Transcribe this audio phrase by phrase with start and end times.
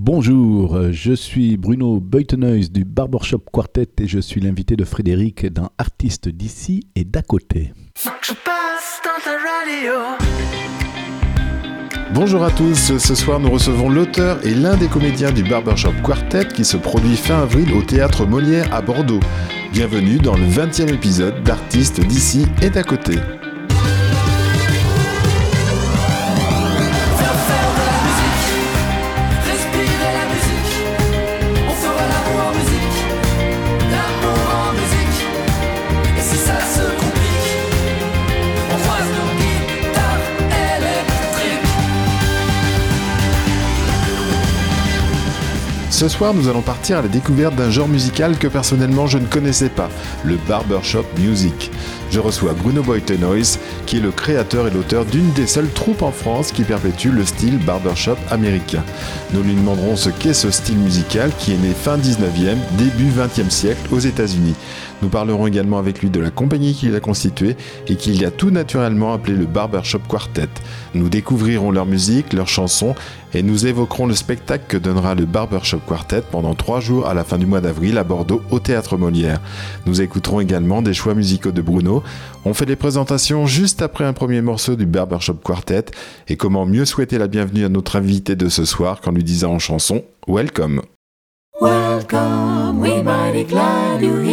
[0.00, 5.70] Bonjour, je suis Bruno Beutenois du Barbershop Quartet et je suis l'invité de Frédéric d'un
[5.76, 7.72] artiste d'ici et d'à côté.
[12.14, 16.46] Bonjour à tous, ce soir nous recevons l'auteur et l'un des comédiens du Barbershop Quartet
[16.46, 19.20] qui se produit fin avril au théâtre Molière à Bordeaux.
[19.72, 23.16] Bienvenue dans le 20e épisode d'Artistes d'ici et d'à côté.
[45.98, 49.26] Ce soir, nous allons partir à la découverte d'un genre musical que personnellement je ne
[49.26, 49.90] connaissais pas,
[50.22, 51.72] le barbershop music.
[52.12, 56.12] Je reçois Bruno Boytenois, qui est le créateur et l'auteur d'une des seules troupes en
[56.12, 58.84] France qui perpétue le style barbershop américain.
[59.34, 63.50] Nous lui demanderons ce qu'est ce style musical qui est né fin 19e, début 20e
[63.50, 64.54] siècle aux États-Unis.
[65.00, 68.50] Nous parlerons également avec lui de la compagnie qu'il a constituée et qu'il a tout
[68.50, 70.48] naturellement appelé le Barbershop Quartet.
[70.94, 72.94] Nous découvrirons leur musique, leurs chansons
[73.34, 77.24] et nous évoquerons le spectacle que donnera le Barbershop Quartet pendant trois jours à la
[77.24, 79.40] fin du mois d'avril à Bordeaux au Théâtre Molière.
[79.86, 82.02] Nous écouterons également des choix musicaux de Bruno.
[82.44, 85.86] On fait des présentations juste après un premier morceau du Barbershop Quartet
[86.28, 89.52] et comment mieux souhaiter la bienvenue à notre invité de ce soir qu'en lui disant
[89.52, 90.82] en chanson Welcome.
[91.60, 93.02] Welcome, we
[93.44, 94.27] glad.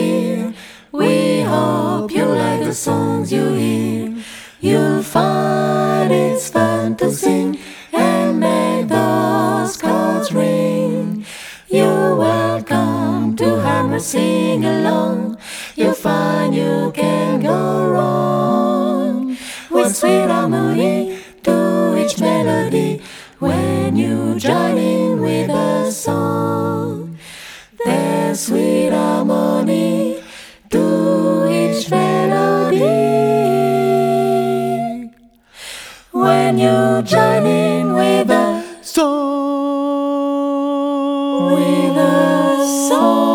[0.96, 4.16] We hope you like the songs you hear.
[4.62, 7.60] You'll find it's fun to sing
[7.92, 11.26] and make those chords ring.
[11.68, 15.38] You're welcome to hammer sing along.
[15.76, 19.38] You'll find you can go wrong
[19.70, 23.02] with sweet harmony to each melody
[23.40, 27.18] when you join in with a song.
[27.84, 29.85] There's sweet harmony
[36.76, 39.06] you join in with a song,
[41.54, 43.26] with a song.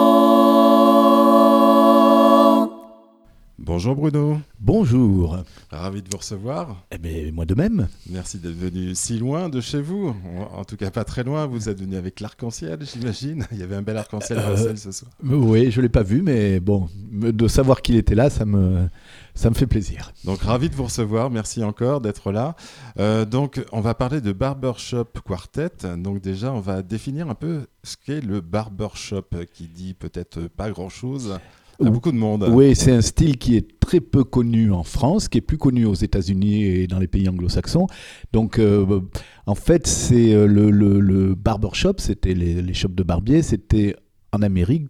[3.59, 4.41] Bonjour Bruno.
[4.59, 5.39] Bonjour.
[5.71, 6.85] Ravi de vous recevoir.
[6.91, 7.89] Eh bien, moi de même.
[8.11, 10.15] Merci d'être venu si loin de chez vous.
[10.53, 11.47] En tout cas, pas très loin.
[11.47, 13.47] Vous êtes venu avec l'arc-en-ciel, j'imagine.
[13.53, 15.11] Il y avait un bel arc-en-ciel à Bruxelles ce soir.
[15.25, 18.89] Oui, je ne l'ai pas vu, mais bon, de savoir qu'il était là, ça me,
[19.35, 20.13] ça me fait plaisir.
[20.25, 21.31] Donc, ravi de vous recevoir.
[21.31, 22.57] Merci encore d'être là.
[22.99, 25.97] Euh, donc, on va parler de Barbershop Quartet.
[25.99, 30.71] Donc, déjà, on va définir un peu ce qu'est le barbershop, qui dit peut-être pas
[30.71, 31.39] grand-chose
[31.83, 32.47] à beaucoup de monde.
[32.51, 35.87] Oui, c'est un style qui est très peu connu en France, qui est plus connu
[35.87, 37.87] aux États-Unis et dans les pays anglo-saxons.
[38.33, 39.01] Donc, euh,
[39.47, 43.97] en fait, c'est euh, le, le, le barbershop, c'était les, les shops de barbier, c'était
[44.33, 44.89] en Amérique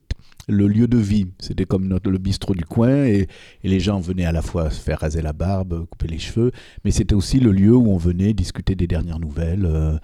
[0.50, 1.26] le lieu de vie.
[1.38, 3.28] C'était comme notre, le bistrot du coin et,
[3.62, 6.50] les gens venaient à la fois se faire raser la barbe, couper les cheveux,
[6.84, 9.64] mais c'était aussi le lieu où on venait discuter des dernières nouvelles.
[9.64, 9.96] Euh,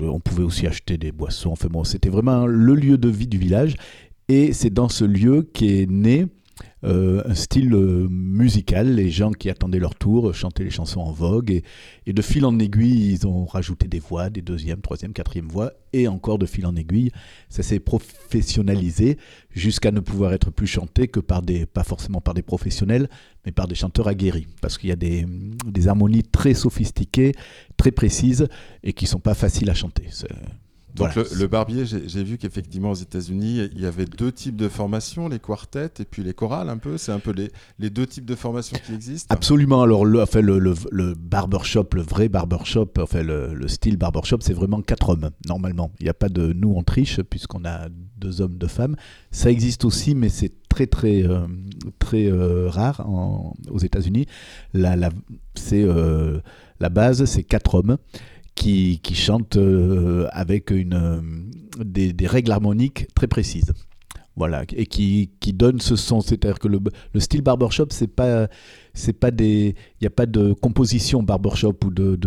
[0.00, 1.50] on pouvait aussi acheter des boissons.
[1.50, 3.76] Enfin bon, c'était vraiment le lieu de vie du village.
[4.28, 6.26] Et c'est dans ce lieu qu'est né
[6.84, 8.94] euh, un style euh, musical.
[8.94, 11.62] Les gens qui attendaient leur tour chantaient les chansons en vogue.
[12.06, 15.72] Et, de fil en aiguille, ils ont rajouté des voix, des deuxième, troisième, quatrième voix.
[15.92, 17.10] Et encore de fil en aiguille,
[17.48, 19.16] ça s'est professionnalisé
[19.50, 23.08] jusqu'à ne pouvoir être plus chanté que par des, pas forcément par des professionnels,
[23.46, 24.46] mais par des chanteurs aguerris.
[24.60, 25.26] Parce qu'il y a des,
[25.86, 27.32] harmonies très sophistiquées,
[27.76, 28.48] très précises,
[28.82, 30.04] et qui sont pas faciles à chanter.
[30.96, 31.28] Donc voilà.
[31.32, 35.28] le, le, barbier, j'ai vu qu'effectivement aux États-Unis, il y avait deux types de formations,
[35.28, 36.96] les quartets et puis les chorales un peu.
[36.96, 39.32] C'est un peu les, les, deux types de formations qui existent.
[39.34, 39.82] Absolument.
[39.82, 44.54] Alors le, enfin, le, le, le barbershop, le vrai barbershop, enfin le, style barbershop, c'est
[44.54, 45.92] vraiment quatre hommes normalement.
[46.00, 48.96] Il n'y a pas de nous on triche puisqu'on a deux hommes, deux femmes.
[49.30, 51.46] Ça existe aussi, mais c'est très très euh,
[51.98, 54.26] très euh, rare en, aux États-Unis.
[54.72, 55.10] La, la,
[55.54, 56.40] c'est euh,
[56.80, 57.96] la base, c'est quatre hommes
[58.56, 61.20] qui, qui chantent euh, avec une, euh,
[61.84, 63.72] des, règles harmoniques très précises.
[64.34, 66.20] Voilà, et qui, donnent ce son.
[66.20, 66.80] C'est-à-dire que le,
[67.14, 68.48] le, style barbershop, c'est pas,
[68.92, 72.18] c'est pas des, il n'y a pas de composition barbershop ou de,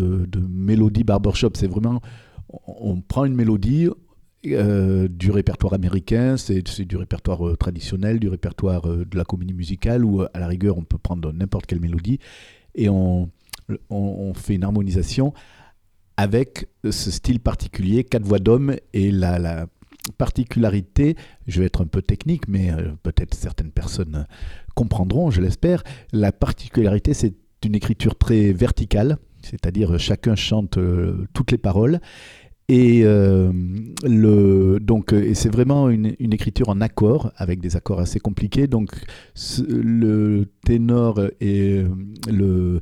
[0.50, 1.52] mélodie barbershop.
[1.54, 2.02] C'est vraiment,
[2.66, 3.90] on, prend une mélodie,
[4.48, 10.24] euh, du répertoire américain, c'est du répertoire traditionnel, du répertoire de la comédie musicale, ou
[10.24, 12.18] à la rigueur on peut prendre n'importe quelle mélodie,
[12.74, 13.30] et on,
[14.34, 15.34] fait une harmonisation
[16.20, 19.68] avec ce style particulier, quatre voix d'homme et la, la,
[20.18, 21.16] particularité,
[21.48, 24.26] je vais être un peu technique, mais euh, peut-être certaines personnes
[24.76, 25.82] comprendront, je l'espère,
[26.12, 32.02] la particularité c'est une écriture très verticale, c'est-à-dire chacun chante euh, toutes les paroles,
[32.68, 33.54] Et, euh,
[34.04, 38.68] et c'est vraiment une, une écriture en accords, avec des accords assez compliqués.
[38.68, 38.90] Donc
[39.70, 41.84] le ténor et
[42.30, 42.82] le,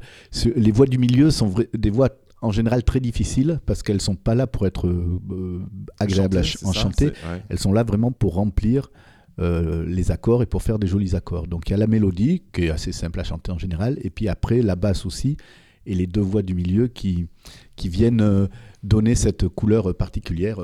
[0.56, 2.10] les voix du milieu sont des voix
[2.42, 5.60] en général très difficiles parce qu'elles sont pas là pour être euh,
[6.00, 7.44] agréables à ch- Chanter, ouais.
[7.50, 8.92] Elles sont là vraiment pour remplir
[9.40, 11.48] euh, les accords et pour faire des jolis accords.
[11.48, 14.10] Donc il y a la mélodie qui est assez simple à chanter en général, et
[14.10, 15.38] puis après la basse aussi,
[15.86, 17.28] et les deux voix du milieu qui,
[17.76, 18.48] qui viennent euh,
[18.84, 20.60] donner cette couleur particulière.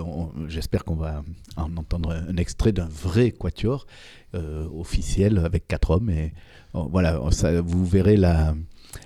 [0.48, 1.24] J'espère qu'on va
[1.56, 3.86] en entendre un extrait d'un vrai quatuor
[4.36, 6.10] euh, officiel avec quatre hommes.
[6.10, 6.34] Et
[6.76, 8.56] euh, voilà, ça, vous verrez la,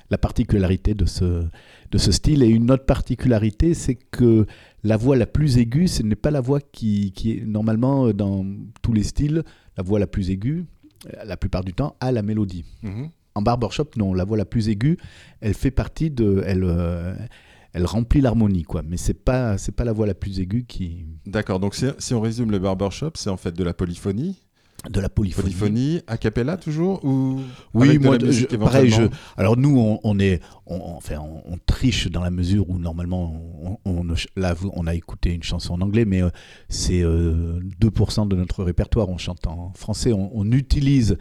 [0.10, 1.46] la particularité de ce,
[1.92, 2.44] de ce style.
[2.44, 4.46] Et une autre particularité, c'est que
[4.84, 8.46] la voix la plus aiguë, ce n'est pas la voix qui, qui est normalement dans
[8.82, 9.44] tous les styles,
[9.78, 10.66] la voix la plus aiguë,
[11.26, 12.66] la plupart du temps, a la mélodie.
[12.84, 13.10] Mhm.
[13.36, 14.98] En barbershop, non, la voix la plus aiguë,
[15.42, 16.42] elle fait partie de.
[16.46, 17.16] Elle, euh,
[17.78, 18.82] elle remplit l'harmonie, quoi.
[18.84, 21.06] Mais c'est pas, c'est pas la voix la plus aiguë qui.
[21.28, 24.42] D'accord, donc si, on résume le barbershop, c'est en fait de la polyphonie.
[24.90, 25.44] De la polyphonie.
[25.54, 27.40] Polyphonie, a cappella toujours ou
[27.74, 28.90] Oui, avec de moi, la musique je- pareil.
[28.90, 29.04] Je,
[29.36, 33.80] alors nous, on, on est, on, enfin, on, on triche dans la mesure où normalement,
[33.86, 34.04] on,
[34.36, 36.30] là, on a écouté une chanson en anglais, mais euh,
[36.70, 39.10] c'est euh, 2% de notre répertoire.
[39.10, 40.14] On chante en français.
[40.14, 41.18] On, on utilise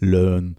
[0.00, 0.52] le,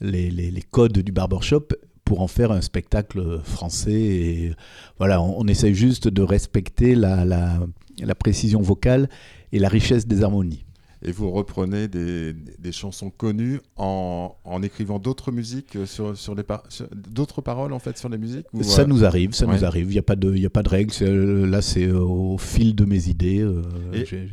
[0.00, 1.68] les, les- les codes du barbershop
[2.04, 3.92] pour en faire un spectacle français.
[3.92, 4.54] Et
[4.98, 9.08] voilà, on, on essaye juste de respecter la, la précision vocale
[9.52, 10.64] et la richesse des harmonies.
[11.06, 16.34] Et vous reprenez des, des chansons connues en, en écrivant d'autres musiques euh, sur, sur
[16.34, 16.62] les par-
[17.10, 19.54] d'autres paroles en fait sur les musiques ou, Ça euh, nous arrive, ça ouais.
[19.54, 19.88] nous arrive.
[19.88, 20.92] Il n'y a pas de, il a pas de règle.
[20.92, 23.40] C'est, euh, Là, c'est au fil de mes idées.
[23.40, 23.62] euh,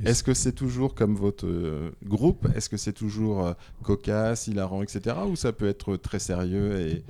[0.05, 1.45] Est-ce que c'est toujours comme votre
[2.05, 2.47] groupe?
[2.55, 3.53] Est-ce que c'est toujours
[3.83, 5.15] cocasse, hilarant, etc.
[5.29, 7.03] Ou ça peut être très sérieux et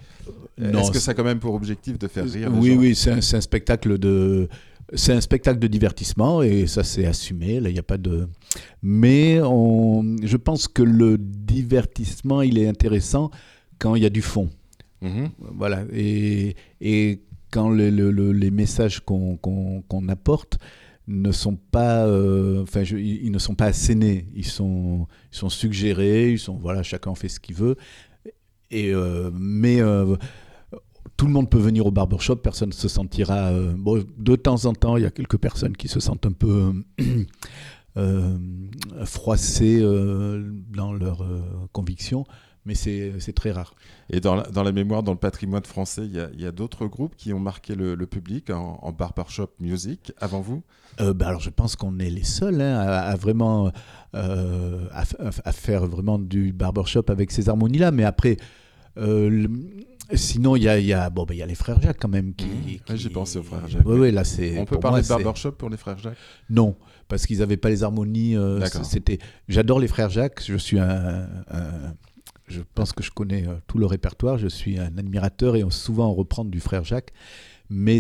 [0.64, 3.12] Est-ce que c'est- ça a quand même pour objectif de faire rire oui, oui, c'est
[3.12, 4.48] un, c'est un spectacle de,
[4.94, 7.60] c'est un spectacle de divertissement et ça c'est assumé.
[7.60, 8.28] Là, il n'y a pas de.
[8.82, 13.32] Mais on, je pense que le divertissement, il est intéressant
[13.80, 14.50] quand il y a du fond.
[15.02, 15.30] Mhm.
[15.58, 15.84] Voilà.
[15.94, 17.22] Et, et
[17.52, 20.58] quand le- le- le- les messages qu'on qu'on- qu'on apporte
[21.08, 24.28] ne sont pas, euh, enfin, je- ils ne sont pas assénés.
[24.36, 26.32] Ils sont, ils sont suggérés.
[26.32, 27.76] Ils sont, voilà, chacun fait ce qu'il veut.
[28.70, 30.16] Et euh, mais euh,
[31.22, 32.38] tout le monde peut venir au barbershop.
[32.38, 33.52] Personne ne se sentira.
[33.52, 36.32] euh, bon, de temps en temps, il y a quelques personnes qui se sentent un
[36.32, 36.74] peu
[37.98, 38.38] euh,
[39.06, 41.24] froissées euh, dans leurs
[41.74, 42.26] convictions,
[42.66, 43.76] mais c'est très rare.
[44.10, 47.16] Et dans la, dans la mémoire, dans le patrimoine français, il y a, d'autres groupes
[47.16, 50.64] qui ont marqué le, le public en, en barbershop music avant vous?
[51.02, 53.72] Euh, bah alors je pense qu'on est les seuls hein, à, à vraiment
[54.16, 58.36] euh, à, faire vraiment du barbershop avec ces harmonies là mais après
[58.98, 59.48] euh,
[60.14, 62.08] sinon il y a, il y a bon il y a les frères Jacques quand
[62.10, 62.66] même qui, Mmh.
[62.66, 65.02] qui- Ouais, j'ai pensé aux frères Jacques, ouais, ouais, là c'est On peut parler moi,
[65.04, 66.18] de barbershop pour les frères Jacques?
[66.50, 66.76] Non
[67.08, 68.86] parce qu'ils n'avaient pas les harmonies euh, D'accord.
[68.86, 71.94] c'était j'adore les frères Jacques je suis un, un-
[72.48, 75.70] je pense que je connais euh, tout le répertoire je suis un admirateur et on-
[75.70, 77.12] souvent on reprend du frère Jacques
[77.70, 78.00] mais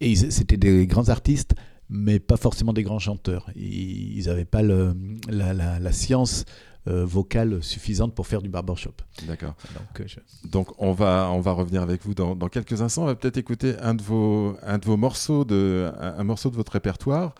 [0.00, 1.54] c'était des grands artistes
[1.90, 3.50] mais pas forcément des grands chanteurs.
[3.54, 4.96] Ils n'avaient pas le-
[5.28, 6.44] la, la- la science
[6.86, 8.92] euh, vocale suffisante pour faire du barbershop.
[9.26, 9.54] D'accord.
[9.74, 13.02] Donc, euh, je- Donc on va, on va revenir avec vous dans, dans quelques instants.
[13.02, 16.50] On va peut-être écouter un de vos, un de vos morceaux, de, un, un morceau
[16.50, 17.34] de votre répertoire.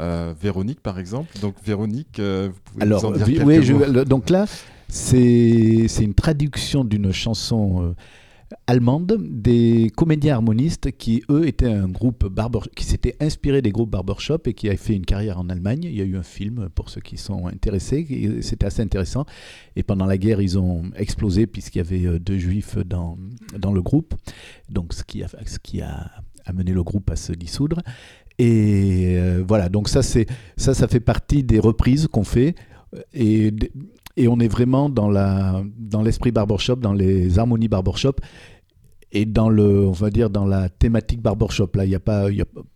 [0.00, 1.38] Euh, Véronique par exemple.
[1.40, 4.46] Donc Véronique, euh, vous pouvez Alors, nous en dire oui, quelques oui, mots donc là,
[4.88, 7.94] c'est c'est une traduction d'une chanson
[8.66, 13.90] allemande des comédiens harmonistes qui, eux, étaient un groupe barber, qui s'était inspiré des groupes
[13.90, 15.84] barbershop et qui a fait une carrière en Allemagne.
[15.84, 18.38] Il y a eu un film pour ceux qui sont intéressés.
[18.42, 19.24] C'était assez intéressant.
[19.76, 23.18] Et pendant la guerre, ils ont explosé puisqu'il y avait euh, deux juifs dans,
[23.58, 24.14] dans le groupe.
[24.70, 26.10] Donc, ce qui a, ce qui a
[26.44, 27.80] amené le groupe à se dissoudre.
[28.38, 30.24] Et euh, voilà, donc ça, ça,
[30.56, 32.54] ça fait partie des reprises qu'on fait.
[34.16, 38.14] Et on est vraiment dans la dans l'esprit barbershop, dans les harmonies barbershop
[39.14, 41.70] et dans le, on va dire dans la thématique barbershop.
[41.74, 42.28] Là, il y a pas,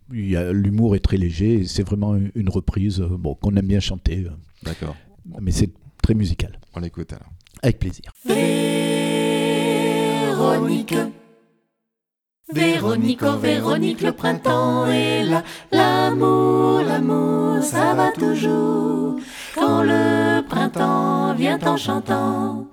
[0.09, 1.65] l'humour est très léger.
[1.65, 4.29] C'est vraiment une, une reprise, euh, bon, qu'on aime bien chanter, euh,
[4.63, 4.95] D'accord.
[5.41, 5.69] mais c'est
[6.01, 6.57] très musical.
[6.73, 7.29] On l'écoute alors.
[7.61, 8.13] Avec plaisir.
[10.25, 10.95] Véronique.
[12.51, 15.43] Véronique, oh Véronique, le printemps est là.
[15.71, 19.17] L'amour, l'amour, ça va toujours.
[19.53, 22.65] Quand le printemps vient en chantant,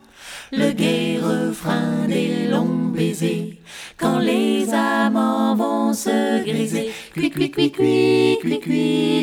[0.51, 3.59] le gai refrain des longs baisers.
[3.99, 7.31] Quand les amants vont se griser, cui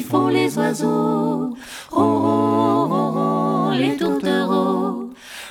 [0.07, 1.57] font les oiseaux.
[1.89, 4.72] Ron les tourtereaux.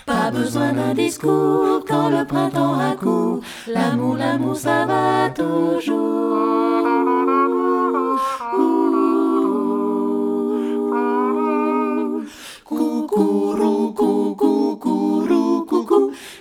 [0.07, 3.41] Pas besoin d'un discours quand le printemps accourt.
[3.67, 6.13] L'amour, l'amour, ça va toujours.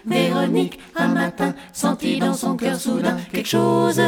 [0.05, 4.01] Véronique, un matin, sentit dans son cœur soudain quelque chose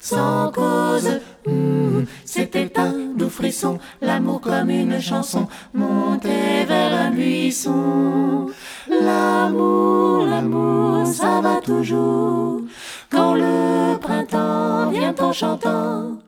[0.00, 1.20] sans cause.
[1.46, 8.46] Hmm, C'était un doux frisson, l'amour comme une chanson montait vers un buisson.
[8.88, 12.62] L'amour, l'amour, ça va toujours.
[13.10, 16.18] Quand le printemps vient en chantant,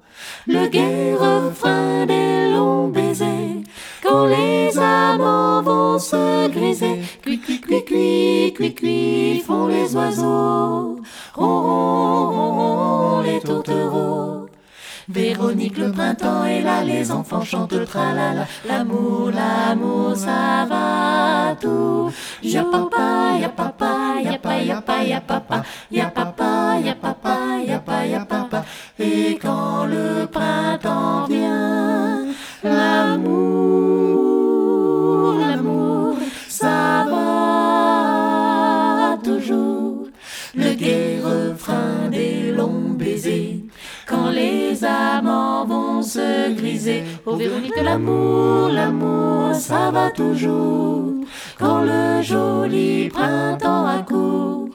[0.47, 3.63] le gai refrain des longs baisers.
[4.03, 11.01] Quand les amants vont se griser, cui cui cui cui cui cui font les oiseaux,
[11.35, 14.49] ron les tourtereaux.
[15.09, 18.47] Véronique, le printemps est là, les enfants chantent tralala.
[18.67, 22.11] L'amour, l'amour, ça va tout.
[22.43, 27.37] Ya papa, ya papa, ya pa, ya pa, ya papa, ya papa, ya papa,
[27.67, 28.65] ya pa, ya papa.
[28.99, 32.25] Et quand le printemps vient,
[32.63, 34.22] l'amour,
[47.27, 51.13] oh Véronique, l'amour, l'amour, ça va toujours.
[51.59, 54.69] Quand le joli printemps accourt.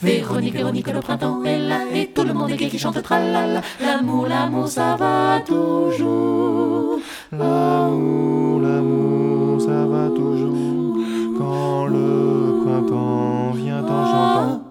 [0.00, 3.60] Véronique, Véronique, le printemps est là et tout le monde est gai qui chante tralala.
[3.80, 6.98] L'amour, l'amour, ça va toujours.
[7.32, 10.96] L'amour, l'amour, ça va toujours.
[11.38, 14.62] Quand le printemps vient en chantant.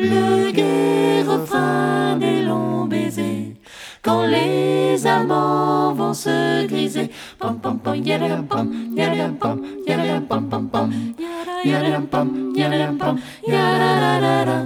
[0.00, 3.54] Le gai refrain des longs baisers.
[4.02, 5.63] Quand les amants
[5.94, 7.10] vont se griser.
[7.38, 10.90] Pam pam pam, yadam pam, yadam pam, yadam pam pam pam.
[11.64, 14.58] Yadam pam, yadam pam, yadadadada.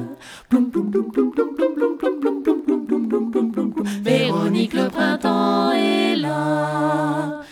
[0.48, 3.72] Plum, plum, plum, plum, plum, plum, plum, plum, plum, plum, plum, plum, plum, plum, plum,
[3.72, 3.86] plum.
[4.02, 7.42] Véronique, le printemps est là.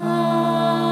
[0.00, 0.87] Ah,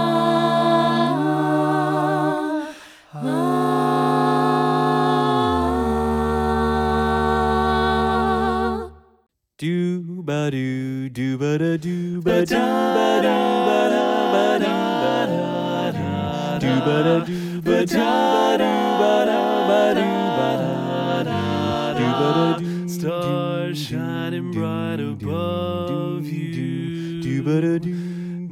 [10.27, 12.57] ba do do ba da do ba do
[12.97, 13.35] ba do
[13.67, 19.41] ba da ba do ba da do ba da do ba da do ba da
[19.69, 20.73] ba do ba da
[21.99, 27.95] do ba da do stars shining bright above you do ba da do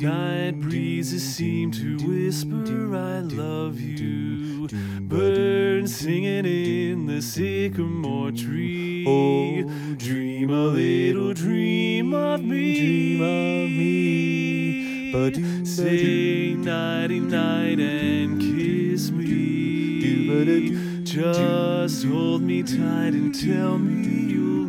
[0.01, 4.69] night breezes seem to whisper I love you.
[5.01, 9.05] birds singing in the sycamore tree.
[9.07, 9.63] Oh
[9.97, 12.75] dream a little dream of me.
[12.79, 15.13] dream of me.
[15.13, 21.05] But say nighty night and kiss me.
[21.05, 24.65] just hold me tight and tell me you'll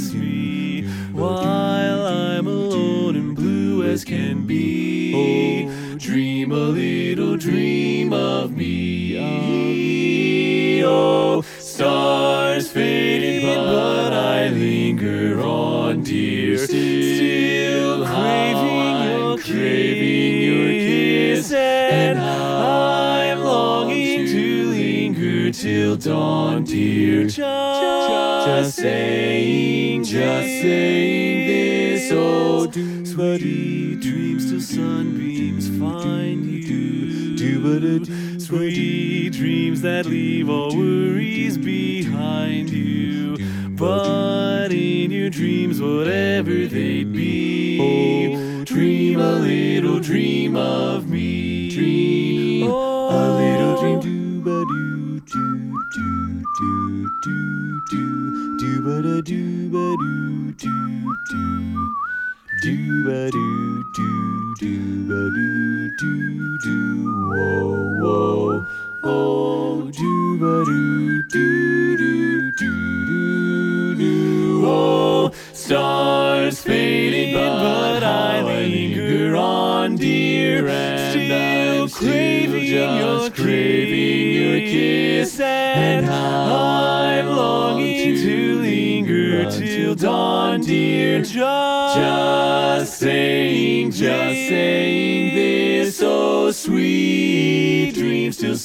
[0.00, 3.39] miss me while I'm alone and
[3.80, 5.12] blue as can be.
[5.14, 9.18] Oh, dream a little dream of me.
[10.84, 16.58] Oh, stars fading, but I linger on, dear.
[16.58, 27.26] Still craving your craving your kiss, and I'm longing to linger till dawn, dear.
[27.26, 32.12] Just saying, just saying this.
[32.12, 37.36] Oh, oh sweet dreams till sunbeams find you.
[37.36, 43.36] Do sweet dreams that leave all worries behind you.
[43.70, 51.70] But in your dreams, whatever they'd be, oh, dream a little dream of me.
[51.70, 52.99] Dream a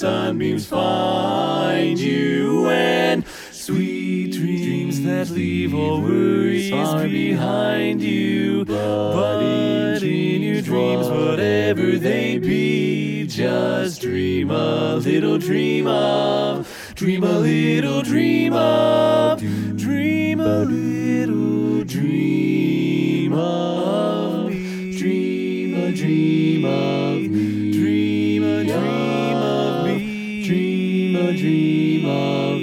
[0.06, 8.66] sunbeams find you and sweet dreams that leave all worries far behind you.
[8.66, 17.40] But in your dreams whatever they be just dream a little dream of dream a
[17.40, 19.42] little dream of dream a little dream of
[32.16, 32.55] love.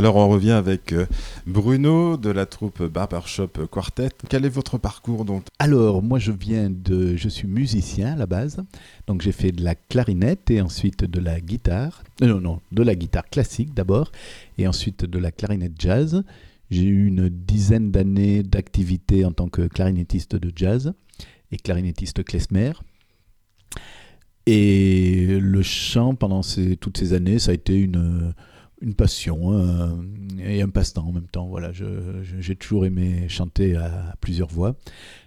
[0.00, 1.04] Alors on revient avec euh,
[1.46, 4.08] Bruno de la troupe Barbershop Quartet.
[4.30, 5.44] Quel est votre parcours donc?
[5.58, 7.16] Alors, moi, je viens de.
[7.16, 8.64] Je suis musicien à la base.
[9.06, 12.02] Donc, j'ai fait de la clarinette et ensuite de la guitare.
[12.22, 14.10] Euh, Non, non, de la guitare classique d'abord
[14.56, 16.24] et ensuite de la clarinette jazz.
[16.70, 20.94] J'ai eu une dizaine d'années d'activité en tant que clarinettiste de jazz
[21.52, 22.72] et clarinettiste klezmer.
[24.46, 26.40] Et le chant, pendant
[26.80, 28.32] toutes ces années, ça a été une,
[28.82, 29.88] une passion euh,
[30.42, 31.46] et un passe-temps en même temps.
[31.48, 34.74] Voilà, je- je- j'ai toujours aimé chanter à plusieurs voix.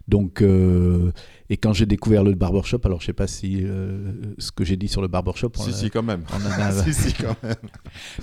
[0.07, 1.11] Donc, euh,
[1.49, 4.75] et quand j'ai découvert le barbershop, alors je sais pas si euh, ce que j'ai
[4.75, 6.23] dit sur le barbershop, Si, l'a- si, quand même.
[6.31, 7.55] a- si, si, quand même.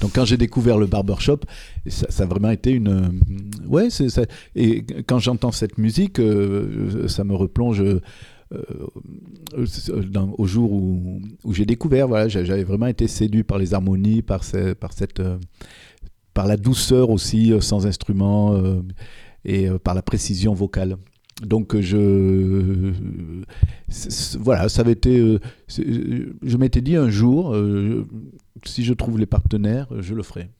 [0.00, 1.38] donc quand j'ai découvert le barbershop,
[1.86, 3.20] ça, ça a vraiment été une...
[3.66, 4.22] Ouais, c'est ça.
[4.56, 7.82] Et quand j'entends cette musique, euh, ça me replonge
[10.10, 11.20] dans- au jour où,
[11.52, 12.08] j'ai découvert.
[12.08, 15.20] Voilà, j'a- j'avais vraiment été séduit par les harmonies, par, ce- par cette...
[15.20, 15.38] euh,
[16.34, 18.80] par la douceur aussi, euh, sans instrument, euh,
[19.44, 20.96] et euh, par la précision vocale.
[21.42, 22.92] Donc euh, je
[24.38, 25.18] voilà, ça avait été.
[25.18, 25.38] euh,
[25.68, 28.06] je m'étais dit un jour, euh,
[28.64, 30.50] si je trouve les partenaires, je le ferai.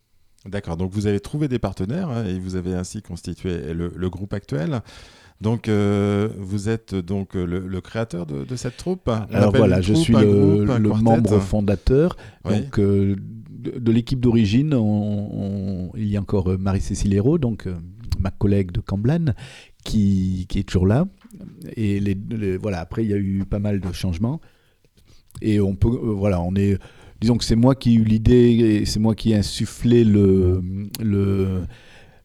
[0.46, 4.32] D'accord, donc vous avez trouvé des partenaires hein, et vous avez ainsi constitué le groupe
[4.32, 4.80] actuel.
[5.40, 9.56] Donc euh, vous êtes donc euh, le, le créateur de, de cette troupe On Alors
[9.56, 12.16] voilà, je suis le, groupe, membre fondateur.
[12.44, 12.60] Oui.
[12.60, 13.16] Donc euh,
[13.50, 17.74] de, de l'équipe d'origine, on- on- il y a encore Marie-Cécile Hérault, donc euh,
[18.18, 19.32] ma collègue de Camblan,
[19.84, 21.06] qui, qui est toujours là.
[21.74, 24.40] Et les, les- voilà, après il y a eu pas mal de changements.
[25.40, 26.78] Et on peut, voilà, on est,
[27.20, 30.60] disons que c'est moi qui ai eu l'idée, et c'est moi qui ai insufflé le,
[31.02, 31.62] le,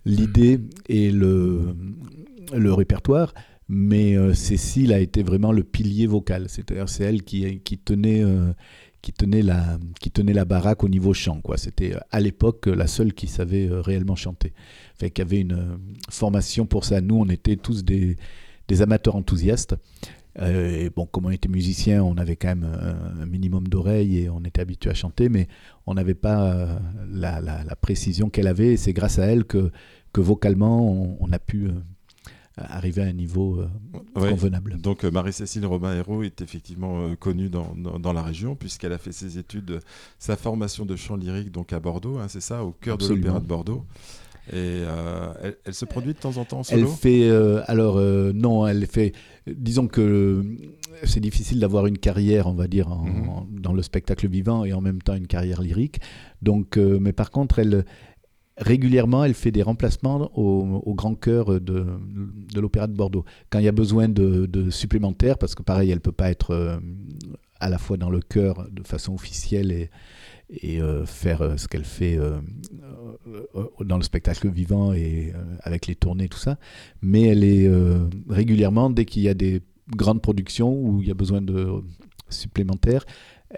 [0.06, 1.76] l'idée et le,
[2.54, 3.34] le répertoire.
[3.68, 6.46] Mais euh, Cécile a été vraiment le pilier vocal.
[6.50, 8.52] C'est-à-dire, c'est elle qui, tenait, euh,
[9.02, 11.42] qui tenait la, qui tenait la baraque au niveau chant.
[11.56, 14.54] C'était euh, à l'époque la seule qui savait réellement chanter.
[14.98, 15.80] Fait y avait une
[16.10, 17.02] formation pour ça.
[17.02, 18.18] Nous, on était tous des,
[18.82, 19.76] amateurs enthousiastes.
[20.40, 22.66] Et bon, comme on était musicien, on avait quand même
[23.22, 25.48] un, minimum d'oreilles et on était habitué à chanter, mais
[25.86, 26.78] on n'avait pas
[27.10, 28.76] la, précision qu'elle avait.
[28.76, 29.72] C'est grâce à elle que,
[30.14, 31.70] vocalement, on, a pu
[32.58, 33.68] arriver à un niveau euh,
[34.20, 34.30] Ouais.
[34.32, 34.78] convenable.
[34.78, 38.98] Donc euh, Marie-Cécile Robin-Hérault est effectivement euh, connue dans, dans, dans la région puisqu'elle a
[38.98, 39.80] fait ses études, euh,
[40.20, 43.20] sa formation de chant lyrique donc à Bordeaux, hein, c'est ça, au cœur Absolument.
[43.22, 43.86] de l'Opéra de Bordeaux.
[44.52, 46.88] Et euh, elle, elle se produit de temps en temps en Elle solo?
[46.92, 49.14] fait euh, alors euh, non, elle fait.
[49.48, 50.44] Disons que euh,
[51.04, 53.30] c'est difficile d'avoir une carrière, on va dire, en- Mhm.
[53.30, 56.00] en- dans le spectacle vivant et en même temps une carrière lyrique.
[56.44, 57.86] Donc, euh, mais par contre, elle
[58.58, 61.86] régulièrement, elle fait des remplacements au, grand chœur de,
[62.56, 66.02] l'Opéra de Bordeaux quand il y a besoin de, de supplémentaires, parce que pareil, elle
[66.02, 66.78] peut pas être euh,
[67.60, 69.90] à la fois dans le chœur de façon officielle
[70.50, 72.18] et euh, faire euh, ce qu'elle fait
[73.84, 76.58] dans le spectacle vivant et avec les tournées, tout ça.
[77.02, 77.70] Mais elle est
[78.30, 79.62] régulièrement, dès qu'il y a des
[79.96, 81.84] grandes productions où il y a besoin de
[82.30, 83.06] supplémentaires,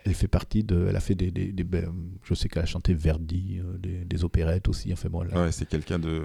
[0.05, 0.87] elle fait partie de.
[0.89, 1.31] Elle a fait des.
[1.31, 1.85] des- des- ben,
[2.23, 4.91] je sais qu'elle a chanté Verdi, euh, des, opérettes aussi.
[4.93, 6.21] Enfin bon, Ouais, c'est quelqu'un de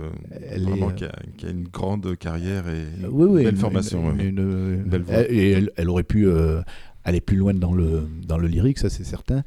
[0.49, 3.45] Elle vraiment est, qui, a, qui a une grande carrière et Euh, oui, oui, une
[3.45, 4.13] belle une- formation.
[4.15, 6.61] une- une- belle et elle, elle aurait pu euh,
[7.05, 9.43] aller plus loin dans le, dans le lyrique, ça c'est certain.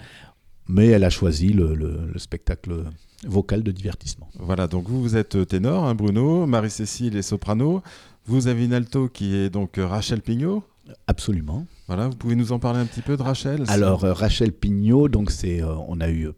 [0.67, 2.85] Mais elle a choisi le, le- le spectacle
[3.25, 4.29] vocal de divertissement.
[4.39, 7.81] Voilà, donc vous, vous êtes ténor, hein, Bruno, Marie-Cécile est soprano.
[8.27, 10.63] Vous avez une alto qui est donc euh, Rachel Pignot.
[11.07, 11.65] Absolument.
[11.87, 15.07] Voilà, vous pouvez nous en parler un petit peu de Rachel Alors, euh, Rachel Pignot,
[15.09, 16.29] donc c'est, euh, on a eu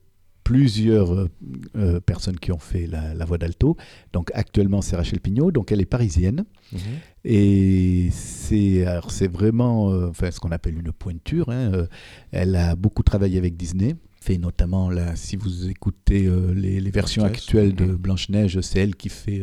[0.43, 1.27] plusieurs
[1.75, 3.75] euh, personnes qui ont fait la, la voix d'alto.
[4.13, 5.51] Donc, actuellement, c'est Rachel Pignot.
[5.51, 6.45] Donc, elle est parisienne.
[6.71, 6.79] Mhm.
[7.25, 11.49] Et c'est, c'est vraiment euh, enfin, ce qu'on appelle une pointure.
[11.49, 11.73] hein.
[11.73, 11.87] Euh,
[12.31, 13.95] Elle a beaucoup travaillé avec Disney.
[14.21, 17.43] Fait notamment, là, si vous écoutez les, les versions Blanche-Neige.
[17.43, 17.85] actuelles de.
[17.95, 19.41] Blanche-Neige, c'est elle qui fait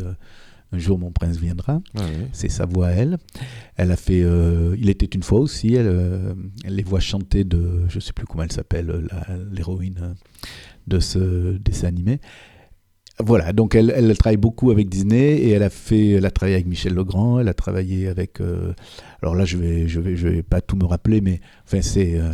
[0.72, 1.80] Un jour mon prince viendra.
[1.94, 2.28] Ouais.
[2.32, 3.18] C'est sa voix à elle.
[3.76, 5.74] Elle a fait euh, Il était une fois aussi.
[5.74, 7.82] Elle, euh, elle les voit chanter de.
[7.88, 9.08] Je sais plus comment elle s'appelle,
[9.52, 10.14] l'héroïne
[10.86, 12.20] de ce dessin animé.
[13.20, 16.56] Voilà, donc elle, elle travaille beaucoup avec Disney et elle a fait, elle a travaillé
[16.56, 18.40] avec Michel Legrand, elle a travaillé avec.
[18.40, 18.72] euh,
[19.22, 22.18] alors là, je vais, je vais, je vais pas tout me rappeler, mais enfin c'est,
[22.18, 22.32] euh,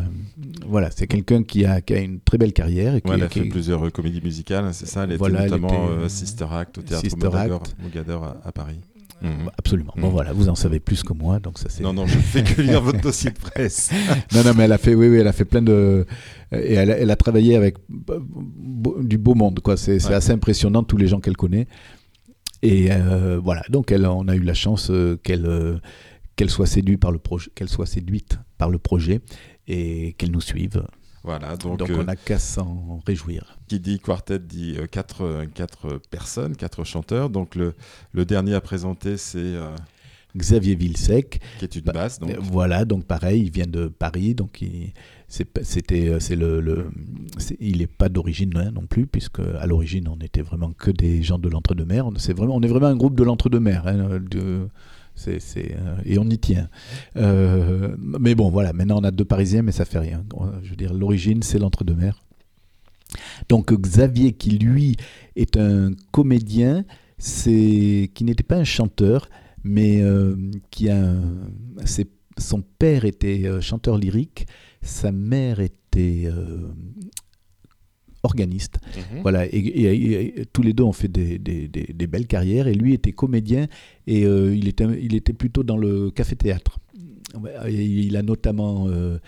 [0.66, 3.24] voilà, c'est quelqu'un qui a, qui a une très belle carrière et qui, Ouais, elle
[3.24, 5.04] a qui- fait plusieurs comédies musicales, hein, c'est ça.
[5.04, 7.76] Elle était Voilà, elle notamment était, euh, euh, Sister Act au théâtre Sister Mogador, Act.
[7.82, 8.80] Mogador à, à Paris.
[9.22, 9.50] Mhm.
[9.58, 9.92] absolument.
[9.96, 10.12] Bon Mm.
[10.12, 11.82] voilà, vous en savez plus que moi, donc ça c'est.
[11.82, 13.90] Non, non, je fais que lire votre dossier de presse.
[14.34, 16.06] Non, non, mais elle a fait, oui, oui, elle a fait plein de.
[16.52, 17.76] Et elle a, elle a travaillé avec
[19.00, 19.76] du beau monde, quoi.
[19.76, 20.14] C'est c'est Ouais.
[20.14, 21.66] assez impressionnant, tous les gens qu'elle connaît.
[22.62, 25.78] Et euh, voilà, donc elle, on a eu la chance euh, qu'elle euh,
[26.36, 29.20] qu'elle soit séduite par le projet, qu'elle soit séduite par le projet
[29.68, 30.82] et qu'elle nous suive.
[31.22, 33.58] Voilà, donc, Donc, euh, on n'a qu'à s'en réjouir.
[33.68, 37.28] qui dit quartet dit euh, quatre, euh, quatre personnes, quatre chanteurs.
[37.30, 37.74] Donc le,
[38.12, 39.54] le dernier à présenter, c'est
[40.36, 42.18] Xavier Villesec, qui est une Bah, basse.
[42.20, 44.92] Donc, Voilà, donc pareil, il vient de Paris, donc il,
[45.28, 46.88] c'était, c'est le,
[47.60, 51.22] il n'est pas d'origine hein, non plus, puisque à l'origine on était vraiment que des
[51.22, 52.06] gens de l'entre-deux-mer.
[52.06, 53.86] On, c'est vraiment, on est vraiment un groupe de l'entre-deux-mer.
[53.86, 54.68] hein, de-
[55.28, 56.68] euh, et on y tient.
[57.16, 60.24] Euh, mais bon, voilà, maintenant on a deux Parisiens, mais ça fait rien.
[60.62, 62.22] Je veux dire, l'origine c'est l'entre-deux-mer.
[63.48, 64.96] Donc Xavier, qui lui
[65.36, 66.84] est un comédien,
[67.18, 69.28] c'est, qui n'était pas un chanteur,
[69.64, 70.36] mais euh,
[70.70, 71.14] qui a
[72.40, 74.46] son père était euh, chanteur lyrique,
[74.82, 76.68] sa mère était euh,
[78.22, 78.78] organiste.
[79.14, 79.22] Mhm.
[79.22, 82.66] Voilà, et, et- et tous les deux ont fait des, des- des- des belles carrières,
[82.68, 83.66] et lui était comédien,
[84.06, 86.78] et euh, il, était, il était plutôt dans le café-théâtre.
[87.68, 88.86] Il a notamment...
[88.88, 89.18] euh,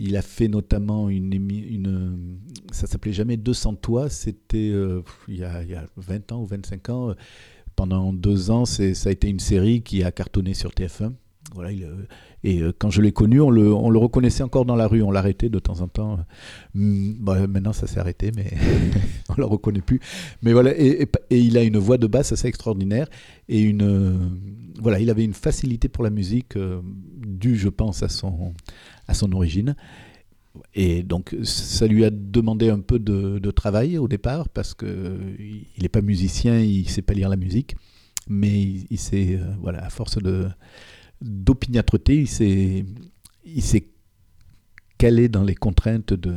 [0.00, 2.38] il a fait notamment une, une
[2.70, 6.42] ça s'appelait jamais 200 toits, c'était euh, il, y a, il y a 20 ans
[6.42, 7.10] ou 25 ans.
[7.10, 7.14] euh,
[7.74, 11.12] pendant deux ans, ça a été une série qui a cartonné sur TF1.
[11.54, 12.06] Voilà, il, euh,
[12.44, 15.02] et euh, quand je l'ai connu, on le, on le reconnaissait encore dans la rue,
[15.02, 16.18] on l'arrêtait de temps en temps.
[16.74, 18.52] Hum, bah, maintenant, ça s'est arrêté, mais
[19.30, 20.00] on ne le reconnaît plus.
[20.42, 23.08] Mais voilà, et, il a une voix de basse assez extraordinaire
[23.48, 24.18] et une, euh,
[24.80, 26.80] voilà, il avait une facilité pour la musique euh,
[27.26, 28.54] due, je pense, à son,
[29.06, 29.74] à son origine.
[30.74, 35.36] Et donc, ça lui a demandé un peu de, travail au départ parce que euh,
[35.38, 37.76] il n'est pas musicien, il ne sait pas lire la musique,
[38.28, 40.46] mais il, il euh, voilà, à force de
[41.22, 42.84] d'opiniâtreté, il s'est,
[43.44, 43.88] il s'est
[44.98, 46.34] calé dans les contraintes de,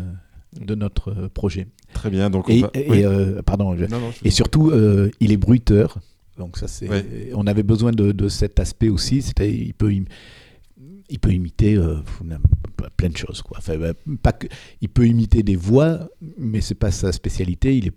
[0.60, 1.68] de notre projet.
[1.94, 2.30] Très bien.
[2.30, 3.04] Donc on Et, va- et, oui.
[3.06, 5.98] euh, pardon, je- Non, non, je- et surtout, euh, il est bruiteur.
[6.38, 6.90] Donc ça, c'est.
[6.90, 7.32] Ouais.
[7.36, 9.22] On avait besoin de, de cet aspect aussi.
[9.22, 10.06] C'était, il peut, im-
[11.10, 11.98] il peut imiter euh,
[12.98, 13.58] plein de choses, quoi.
[13.60, 14.48] Enfin, bah, pas que,
[14.80, 17.78] il peut imiter des voix, mais c'est pas sa spécialité.
[17.78, 17.96] Il est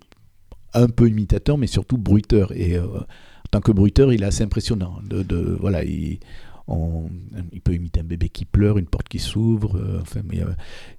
[0.73, 2.51] un peu imitateur, mais surtout bruiteur.
[2.51, 3.05] Et en
[3.49, 4.99] tant que bruiteur, il est assez impressionnant.
[5.09, 6.19] De, de- voilà, il,
[6.67, 7.09] on-
[7.53, 9.77] il peut imiter un bébé qui pleure, une porte qui s'ouvre.
[9.77, 10.45] euh, enfin, euh,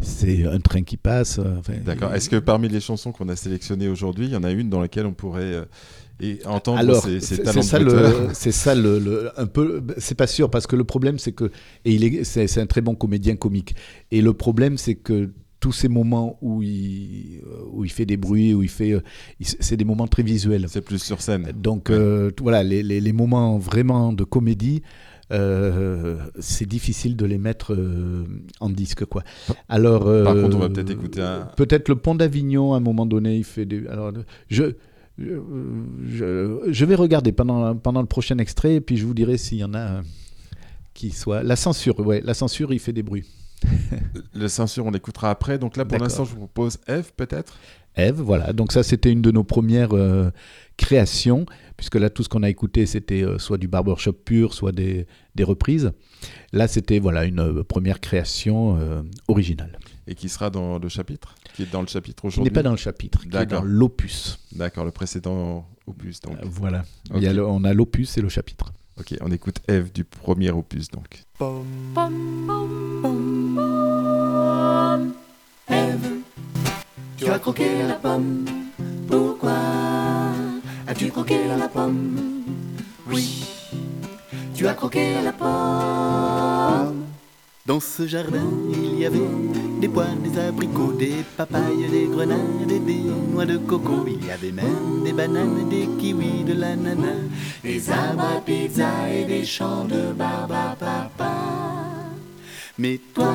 [0.00, 1.38] c'est un train qui passe.
[1.38, 2.14] euh, enfin, D'accord.
[2.14, 4.80] Est-ce que parmi les chansons qu'on a sélectionnées aujourd'hui, il y en a une dans
[4.80, 5.64] laquelle on pourrait
[6.20, 9.82] et entendre Alors, ces, ces talents c'est ça, le, c'est ça le, le- un peu.
[9.98, 11.50] C'est pas sûr parce que le problème c'est que
[11.84, 13.74] et il est, c'est, c'est un très bon comédien comique.
[14.10, 18.54] Et le problème c'est que tous ces moments où il où il fait des bruits,
[18.54, 18.94] où il fait,
[19.40, 20.66] c'est des moments très visuels.
[20.68, 21.50] C'est plus sur scène.
[21.54, 21.96] Donc Ouais.
[21.96, 24.82] euh, voilà, les, les- les moments vraiment de comédie,
[25.32, 28.24] euh, c'est difficile de les mettre euh,
[28.60, 29.22] en disque quoi.
[29.68, 32.80] Alors Par euh, contre, on va peut-être écouter un- peut-être le Pont d'Avignon à un
[32.80, 33.86] moment donné, il fait des.
[33.88, 34.12] Alors
[34.50, 34.74] je
[35.18, 35.34] je,
[36.70, 39.64] je- vais regarder pendant pendant le prochain extrait et puis je vous dirai s'il y
[39.64, 40.02] en a
[40.94, 41.98] qui soit la censure.
[42.00, 43.24] Ouais, la censure, il fait des bruits.
[44.34, 45.58] Le censure, on l'écoutera après.
[45.58, 47.58] Donc là, pour l'instant, je vous propose F, peut-être?
[47.96, 48.52] Eve, voilà.
[48.52, 50.30] Donc ça, c'était une de nos premières euh,
[50.76, 54.72] créations, puisque là, tout ce qu'on a écouté, c'était euh, soit du barbershop pur, soit
[54.72, 55.92] des, des reprises.
[56.52, 59.78] Là, c'était voilà une euh, première création euh, originale.
[60.08, 62.62] Et qui sera dans le chapitre Qui est dans le chapitre Qui n'est aujourd'hui pas
[62.62, 63.62] dans le chapitre, qui est D'accord.
[63.62, 64.38] dans l'opus.
[64.52, 66.20] D'accord, le précédent opus.
[66.20, 66.36] Donc.
[66.44, 66.84] Voilà.
[67.10, 67.16] Ok.
[67.16, 68.72] Il y a le- on a l'opus et le chapitre.
[68.98, 71.24] Ok, on écoute Eve du premier opus, donc.
[75.68, 76.06] Ève,
[77.16, 78.44] tu as croqué la pomme.
[79.08, 80.25] Pourquoi
[80.86, 82.16] as-tu croqué la pomme?
[83.10, 83.44] Oui,
[84.54, 87.04] tu as croqué la pomme.
[87.66, 89.18] Dans ce jardin, il y avait
[89.80, 94.04] des poires, des abricots, des papayes, des grenades des noix de coco.
[94.06, 97.26] Il y avait même des bananes, des kiwis, de l'ananas,
[97.64, 101.32] des arbres pizza et des champs de barbe à papa.
[102.78, 103.34] Mais toi,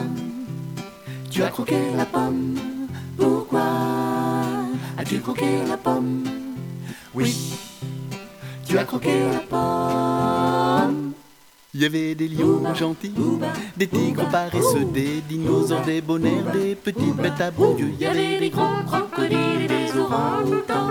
[1.29, 2.55] tu as croqué la pomme.
[3.17, 3.67] Pourquoi
[4.97, 6.40] as-tu croqué la pomme?
[7.13, 7.35] Oui,
[8.65, 11.11] tu as croqué la pomme.
[11.73, 13.13] Il y avait des lions gentils,
[13.75, 17.91] des tigres paresseux, des dinosaures, des bonheurs, des petites bêtes à bon Dieu.
[17.93, 20.87] Il y avait des grands crocodiles et des orang-outans,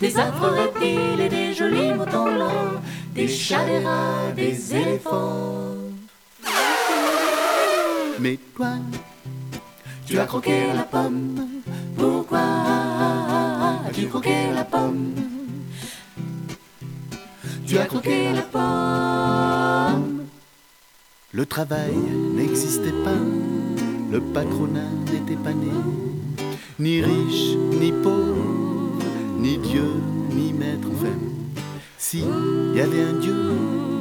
[0.00, 2.80] des affreux reptiles et des jolis moutons longs,
[3.14, 5.76] des chats, des rats, des éléphants.
[8.18, 8.74] Mais toi,
[10.06, 11.48] tu as croqué la pomme.
[11.96, 12.40] Pourquoi
[13.88, 15.33] as-tu croqué la pomme?
[17.74, 20.26] Tu as croqué la pomme.
[21.32, 21.96] Le travail
[22.36, 23.18] n'existait pas,
[24.12, 25.72] le patronat n'était pas né,
[26.78, 29.02] ni riche, ni pauvre,
[29.40, 29.90] ni Dieu,
[30.30, 31.18] ni maître, enfin.
[31.98, 33.34] Si, il y avait un Dieu,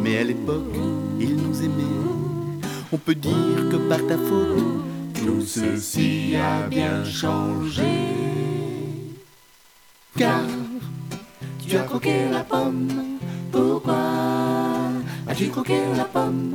[0.04, 0.76] mais à l'époque,
[1.20, 2.62] il nous aimait.
[2.92, 7.82] On peut dire que par ta faute, tout ceci a bien changé.
[10.16, 10.44] Car
[11.68, 13.13] tu as croqué la pomme.
[13.54, 13.94] Pourquoi
[15.28, 16.54] as-tu croqué la pomme?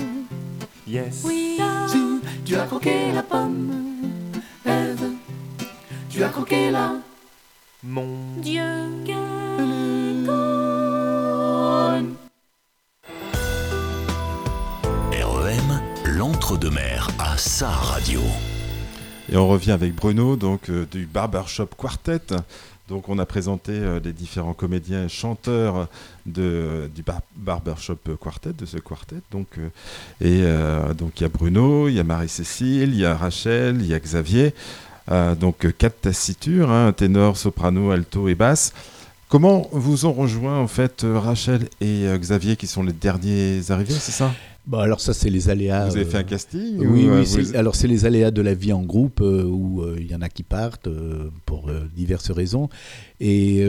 [0.84, 1.24] Yes.
[1.86, 3.70] Si tu as croqué la pomme,
[4.66, 5.12] Ève,
[6.10, 6.94] tu as croqué la
[7.84, 8.64] Mon Dieu.
[15.12, 18.20] REM, l'entre-deux-mer à sa radio.
[19.30, 22.34] Et on revient avec Bruno, donc euh, du Barbershop Quartet.
[22.88, 25.88] Donc on a présenté euh, les différents comédiens et chanteurs
[26.24, 29.16] du bar- Barbershop Quartet, de ce quartet.
[29.30, 29.68] Donc, euh,
[30.20, 33.76] et euh, donc il y a Bruno, il y a Marie-Cécile, il y a Rachel,
[33.80, 34.54] il y a Xavier.
[35.10, 38.72] Euh, donc euh, quatre tessitures, hein, ténor, soprano, alto et basse.
[39.28, 43.70] Comment vous ont rejoint en fait euh, Rachel et euh, Xavier qui sont les derniers
[43.70, 44.32] arrivés, c'est ça?
[44.68, 45.88] Bon, alors ça, c'est les aléas.
[45.88, 47.42] Vous avez euh, fait un casting Oui, ou, euh, oui.
[47.42, 50.14] vous- Alors, c'est les aléas de la vie en groupe euh, où euh, il y
[50.14, 50.88] en a qui partent
[51.46, 52.68] pour diverses raisons.
[53.18, 53.66] Et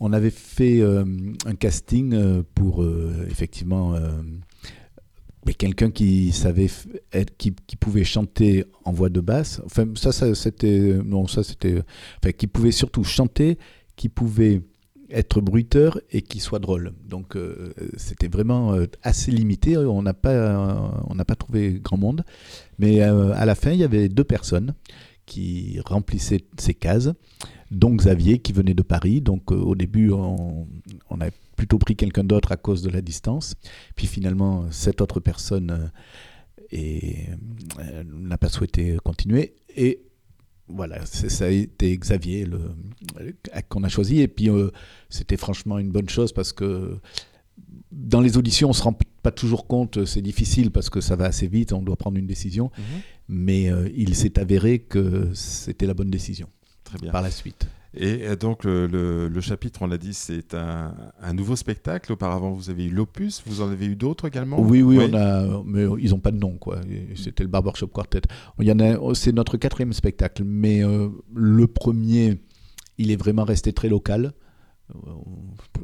[0.00, 2.84] on avait fait un casting pour
[3.28, 3.94] effectivement
[5.58, 9.60] quelqu'un qui savait f- être, qui, qui pouvait chanter en voix de basse.
[9.64, 11.82] Enfin, ça, ça c'était non, ça c'était,
[12.22, 13.56] enfin, qui pouvait surtout chanter,
[13.94, 14.62] qui pouvait
[15.10, 16.92] être bruiteur et qui soit drôle.
[17.08, 19.76] Donc euh, c'était vraiment euh, assez limité.
[19.76, 20.92] On n'a pas,
[21.26, 22.24] pas trouvé grand monde,
[22.78, 24.74] mais euh, à la fin il y avait deux personnes
[25.24, 27.10] qui remplissaient ces cases,
[27.70, 29.20] dont Xavier qui venait de Paris.
[29.20, 30.66] Donc au début on,
[31.10, 33.54] on a plutôt pris quelqu'un d'autre à cause de la distance.
[33.96, 35.90] Puis finalement cette autre personne
[36.72, 40.00] n'a pas souhaité continuer et
[40.68, 42.60] voilà, ça a été Xavier le,
[43.20, 43.32] euh,
[43.68, 44.20] qu'on a choisi.
[44.20, 44.70] Et puis, euh,
[45.08, 46.98] c'était franchement une bonne chose parce que
[47.92, 51.26] dans les auditions, on se rend pas toujours compte, c'est difficile parce que ça va
[51.26, 52.70] assez vite, on doit prendre une décision.
[52.76, 52.84] Mhm.
[53.28, 56.48] Mais euh, il s'est avéré que c'était la bonne décision
[56.84, 57.10] Très bien.
[57.12, 57.66] par la suite.
[57.98, 62.12] Et donc le, le- le chapitre, on l'a dit, c'est un, un nouveau spectacle.
[62.12, 64.60] Auparavant, vous avez eu l'Opus, vous en avez eu d'autres également?
[64.60, 66.80] Oui, oui, on a, mais ils n'ont pas de nom, quoi.
[67.14, 68.22] C'était le Barbershop Quartet.
[68.60, 72.40] Il y en a, c'est notre quatrième spectacle, mais euh, le premier,
[72.98, 74.32] il est vraiment resté très local.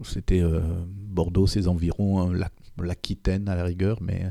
[0.04, 2.50] C'était euh, Bordeaux, ses environs, hein, la-
[2.82, 4.24] l'Aquitaine à la rigueur, mais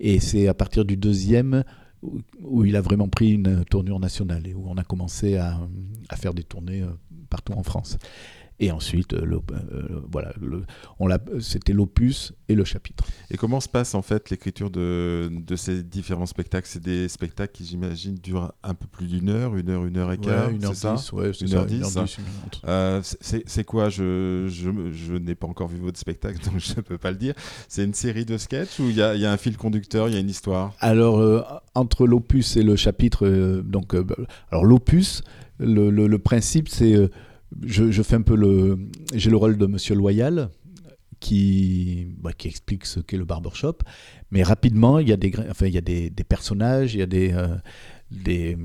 [0.00, 1.64] et c'est à partir du deuxième
[2.42, 5.58] où, il a vraiment pris une tournure nationale et où on a commencé à,
[6.08, 6.90] à faire des tournées euh,
[7.30, 7.98] partout en France.
[8.58, 10.64] Et ensuite, euh, le- euh, voilà, le-
[10.98, 13.04] on l'a- c'était l'opus et le chapitre.
[13.30, 16.66] Et comment se passe en fait l'écriture de, de ces différents spectacles?
[16.66, 20.10] C'est des spectacles qui, j'imagine, durent un peu plus d'une heure, une heure, une heure
[20.10, 20.94] et quart, Ouais, une c'est heure ça?
[20.94, 22.06] dix, ouais, c'est Une ça, heure une dix, heure.
[22.66, 23.90] Euh, c'est c'est quoi?
[23.90, 27.16] Je, je, je n'ai pas encore vu votre spectacle, donc je ne peux pas le
[27.18, 27.34] dire.
[27.68, 30.08] C'est une série de sketchs où il y a, il y a un fil conducteur,
[30.08, 30.72] il y a une histoire?
[30.80, 31.42] Alors, euh,
[31.74, 34.04] entre l'opus et le chapitre, euh, donc, euh,
[34.50, 35.22] alors l'opus,
[35.58, 37.10] le, le- le principe, c'est.
[37.64, 38.78] Je, fais un peu le.
[39.14, 40.50] J'ai le rôle de Monsieur Loyal,
[41.20, 43.78] qui, bah, qui explique ce qu'est le barbershop.
[44.30, 47.06] Mais rapidement, il y a des, enfin, il y a des, personnages, il y a
[47.06, 47.32] des.
[47.32, 47.56] euh,
[48.10, 48.56] des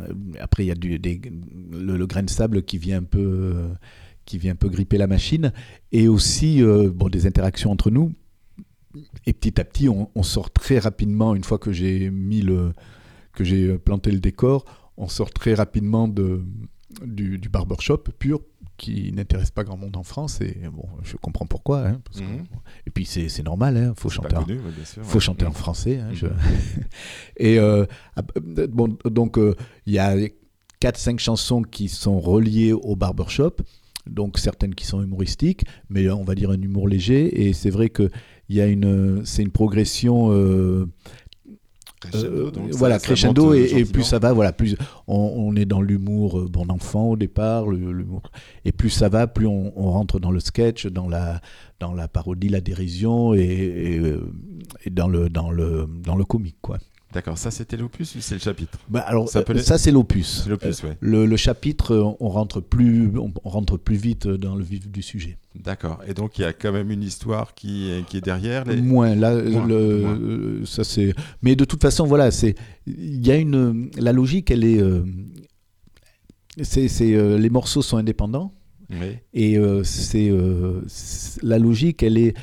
[0.00, 3.68] euh, après, il y a du, le, grain de sable qui vient un peu.
[4.24, 5.52] qui vient un peu gripper la machine,
[5.92, 8.12] et aussi euh, bon, des interactions entre nous.
[9.26, 12.72] Et petit à petit, on, on sort très rapidement, une fois que j'ai mis le,
[13.34, 14.64] que j'ai planté le décor,
[14.96, 16.42] on sort très rapidement de,
[17.04, 18.40] du, du barbershop pur
[18.76, 20.40] qui n'intéresse pas grand monde en France.
[20.40, 21.86] Et bon, je comprends pourquoi.
[21.86, 22.44] hein, parce que- Mhm.
[22.86, 25.04] et puis c'est c'est normal, il faut chanter, en, sûr.
[25.04, 25.20] faut ouais.
[25.20, 25.98] chanter en français.
[25.98, 26.32] hein, je- Mhm.
[27.36, 27.84] et euh,
[28.16, 28.38] ap-
[28.70, 29.54] bon, donc euh,
[29.86, 30.16] il y a
[30.80, 33.56] 4-5 chansons qui sont reliées au barbershop.
[34.06, 37.46] Donc certaines qui sont humoristiques, mais on va dire un humour léger.
[37.46, 38.08] Et c'est vrai que
[38.48, 40.88] il y a une, c'est une progression euh,
[42.00, 44.74] Crescendo, euh, donc voilà, crescendo et, plus ça va, voilà, plus
[45.06, 48.22] on, on est dans l'humour euh, bon enfant au départ, l'humour-
[48.64, 51.40] et plus ça va, plus on, on rentre dans le sketch, dans la
[51.78, 54.32] dans la parodie, la dérision et, et, euh,
[54.84, 56.78] et dans le dans le dans le comique quoi.
[57.12, 60.46] D'accord, ça c'était l'opus ou c'est le chapitre Bah, alors, Ça euh, ça, c'est l'opus.
[60.46, 60.96] L'opus, ouais.
[61.00, 65.02] Le, le chapitre, euh, on rentre, plus, on rentre plus vite dans le vif du
[65.02, 65.36] sujet.
[65.56, 66.00] D'accord.
[66.06, 68.64] Et donc il y a quand même une histoire qui est, qui est derrière.
[68.64, 68.80] Les...
[68.80, 70.18] Moins, là, Moins, le, moins.
[70.20, 71.12] euh, ça c'est.
[71.42, 72.54] Mais de toute façon, voilà, c'est.
[72.86, 73.90] Il y a une.
[73.98, 74.80] La logique, elle est.
[74.80, 75.02] euh,
[76.62, 78.52] c'est, euh, les morceaux sont indépendants
[78.90, 79.16] Oui.
[79.34, 82.34] et euh, c'est, euh, c'est- la logique, elle est.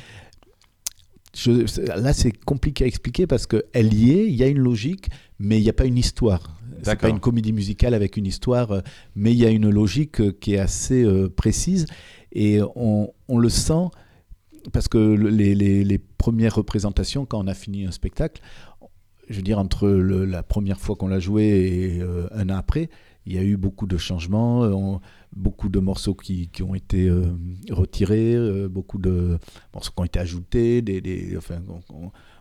[1.42, 5.08] je- là, c'est compliqué à expliquer parce qu'elle y est, il y a une logique,
[5.38, 6.56] mais il n'y a pas une histoire.
[6.82, 8.80] C'est pas une comédie musicale avec une histoire, euh,
[9.16, 11.86] mais il y a une logique euh, qui est assez euh, précise
[12.32, 13.88] et on, on le sent
[14.72, 18.40] parce que le- les, les- les premières représentations, quand on a fini un spectacle,
[19.28, 22.56] je veux dire, entre le- la première fois qu'on l'a joué et euh, un an
[22.56, 22.90] après,
[23.28, 24.96] il y a eu beaucoup de changements, euh,
[25.36, 27.26] beaucoup de morceaux qui, ont été euh,
[27.70, 29.38] retirés, euh, beaucoup de
[29.74, 31.60] morceaux qui ont été ajoutés, des, enfin,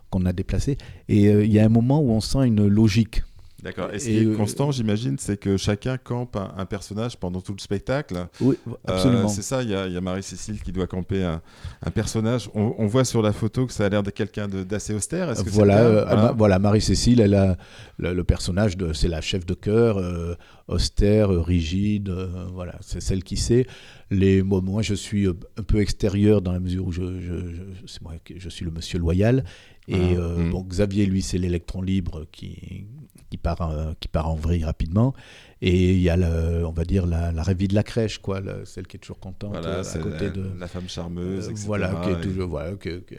[0.10, 0.78] qu'on- a déplacés.
[1.10, 3.21] Et il y a un moment où on sent une logique.
[3.63, 3.91] D'accord.
[3.91, 7.41] Et ce qui est euh, constant, j'imagine, c'est que chacun campe un, un personnage pendant
[7.41, 8.28] tout le spectacle.
[8.39, 9.28] Oui, Euh, absolument.
[9.30, 11.41] c'est ça, il y a, Marie-Cécile qui doit camper un,
[11.84, 12.50] un personnage.
[12.54, 15.34] On, on voit sur la photo que ça a l'air de quelqu'un d'assez austère.
[15.34, 16.22] Que voilà, euh, Voilà.
[16.22, 17.58] Ma- voilà, Marie-Cécile, elle a
[17.98, 20.36] le, le personnage c'est la chef de chœur, euh,
[20.67, 22.10] austère, rigide,
[22.54, 23.65] voilà, c'est celle qui sait.
[24.12, 27.98] Les, moi, moi, je suis un peu extérieur dans la mesure où je, je- je-
[28.04, 29.43] moi je suis le monsieur loyal.
[29.89, 30.50] Et Ah, hmm.
[30.52, 32.88] bon, Xavier, lui, c'est l'électron libre qui,
[33.29, 35.13] qui, part, euh, qui part en vrille rapidement.
[35.61, 38.41] Et il y a, le, on va dire, la, la rêvie de la crèche, quoi,
[38.65, 40.45] celle qui est toujours contente Voilà, euh, à côté la, de.
[40.59, 41.63] la femme charmeuse, Euh, etc.
[41.65, 43.15] Voilà, qui est Et- toujours- voilà, que- que-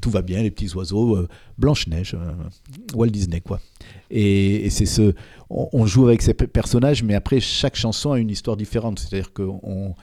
[0.00, 2.32] tout va bien, les petits oiseaux, euh, Blanche-Neige, euh,
[2.94, 3.60] Walt Disney, quoi.
[4.10, 5.14] Et, et c'est ce,
[5.50, 8.98] on, on joue avec ces pe- personnages, mais après chaque chanson a une histoire différente.
[8.98, 9.94] C'est-à-dire que on, l-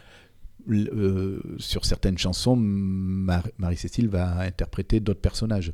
[0.71, 5.73] euh, sur certaines chansons, Mar- Marie-Cécile va interpréter d'autres personnages,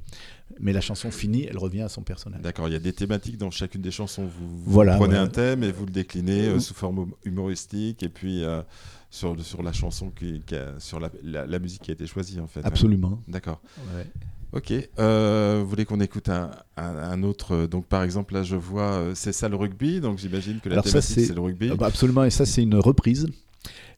[0.60, 2.42] mais la chanson finie, elle revient à son personnage.
[2.42, 4.24] D'accord, il y a des thématiques dans chacune des chansons.
[4.26, 5.20] Vous, vous Voilà, prenez ouais.
[5.20, 8.62] un thème et vous le déclinez euh, sous forme hum- humoristique et puis euh,
[9.10, 12.08] sur, sur la chanson, qui, qui a- sur la, la- la musique qui a été
[12.08, 12.62] choisie en fait.
[12.62, 12.66] ouais.
[12.68, 13.20] Absolument.
[13.28, 13.62] D'accord.
[13.96, 14.06] Ouais.
[14.54, 14.72] Ok.
[15.00, 19.04] Euh, vous voulez qu'on écoute un, un- un autre Donc par exemple là je vois
[19.14, 21.70] c'est ça le rugby, donc j'imagine que la Alors thématique c'est- c'est le rugby.
[21.74, 23.28] Ah bah, absolument, et ça c'est une reprise.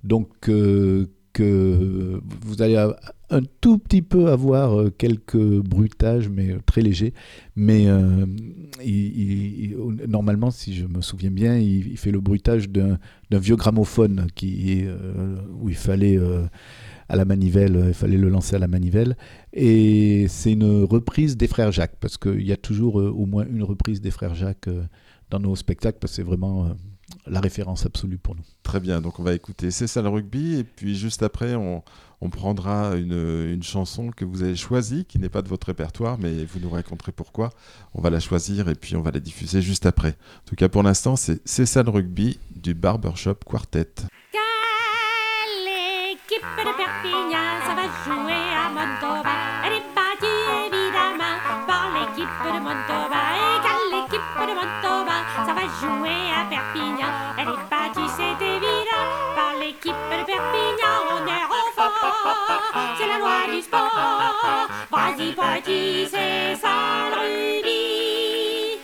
[0.03, 2.77] Donc euh, que vous allez
[3.30, 7.13] un tout petit peu avoir euh, quelques bruitages, mais euh, très légers.
[7.56, 7.86] Mais
[10.08, 12.97] normalement, si je me souviens bien, il, fait le bruitage d'un
[13.32, 14.84] vieux gramophone qui,
[15.62, 16.17] où il fallait
[17.10, 19.15] à la manivelle, il fallait le lancer à la manivelle.
[19.53, 23.63] Et c'est une reprise des frères Jacques, parce qu'il y a toujours au moins une
[23.63, 24.69] reprise des frères Jacques
[25.30, 26.75] dans nos spectacles, parce que c'est vraiment
[27.29, 28.43] la référence absolue pour nous.
[28.63, 31.83] Très bien, donc on va écouter C'est ça le rugby, et puis juste après, on,
[32.21, 33.13] on prendra une,
[33.51, 36.69] une chanson que vous avez choisie, qui n'est pas de votre répertoire, mais vous nous
[36.69, 37.51] raconterez pourquoi.
[37.93, 40.09] On va la choisir et puis on va la diffuser juste après.
[40.09, 43.93] En tout cas, pour l'instant, c'est C'est ça le rugby du Barbershop Quartet.
[45.65, 49.96] L'équipe de Perpignan, ça va jouer à Montauban.
[63.57, 64.67] Du sport.
[64.91, 68.79] Vas-y, petit, c'est ça le rugby.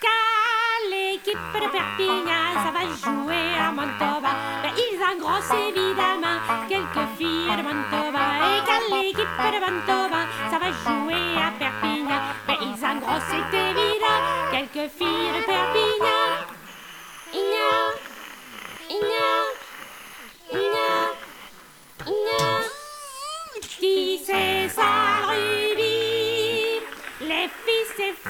[0.00, 4.36] Car l'équipe de Perpignan, ça va jouer à Montauban.
[4.62, 8.28] Ben, ils engrossent évidemment quelques filles de Montauban.
[8.48, 12.20] Et quand l'équipe de Montauban, ça va jouer à Perpignan.
[12.46, 14.20] Ben, ils engrossent, évident,
[14.52, 16.37] quelques filles de Perpignan.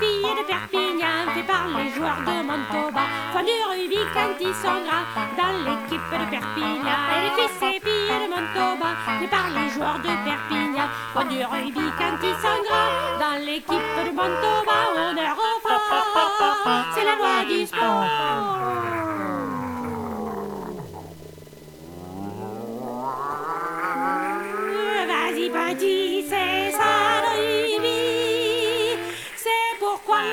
[0.01, 3.07] Filles de Perpignan fait par les joueurs de Montauban.
[3.33, 5.09] Font du rugby quand ils sont grands
[5.41, 6.99] dans l'équipe de Perpignan.
[7.13, 10.89] Et les fils et filles de Montauban fait par les joueurs de Perpignan.
[11.15, 14.83] Font du rugby quand ils sont grands dans l'équipe de Montauban.
[14.97, 15.79] On est enfant,
[16.95, 18.05] c'est la loi du sport.
[25.09, 26.08] Vas-y petit,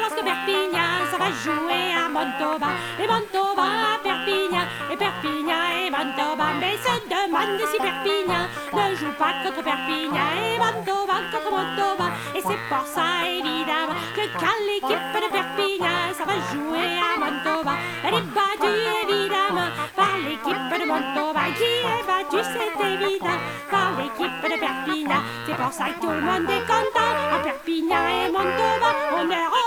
[0.05, 2.73] lorsque Perpignan, ça va jouer à Montauban.
[2.99, 9.15] Et Montauban à Perpignan, et Perpignan et Montauban Mais se demande si Perpignan ne joue
[9.17, 15.15] pas contre Perpignan Et Montauban contre Montauban Et c'est pour ça évidemment que quand l'équipe
[15.23, 21.47] de Perpignan, ça va jouer à Montauban Elle est battue évidemment par l'équipe de Montauban
[21.57, 23.39] Qui est battue, c'est évident,
[23.71, 28.03] par l'équipe de Perpignan C'est pour ça que tout le monde est content À Perpignan
[28.07, 29.65] et Montauban, on est enfant.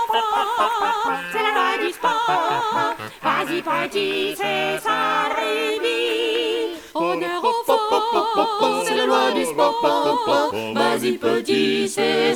[1.31, 2.95] C'est la loi du sport.
[3.23, 6.28] Vas-y, petit, c'est ça, Ruby.
[8.85, 10.51] C'est la loi du sport.
[10.73, 12.35] Vas-y, petit, c'est.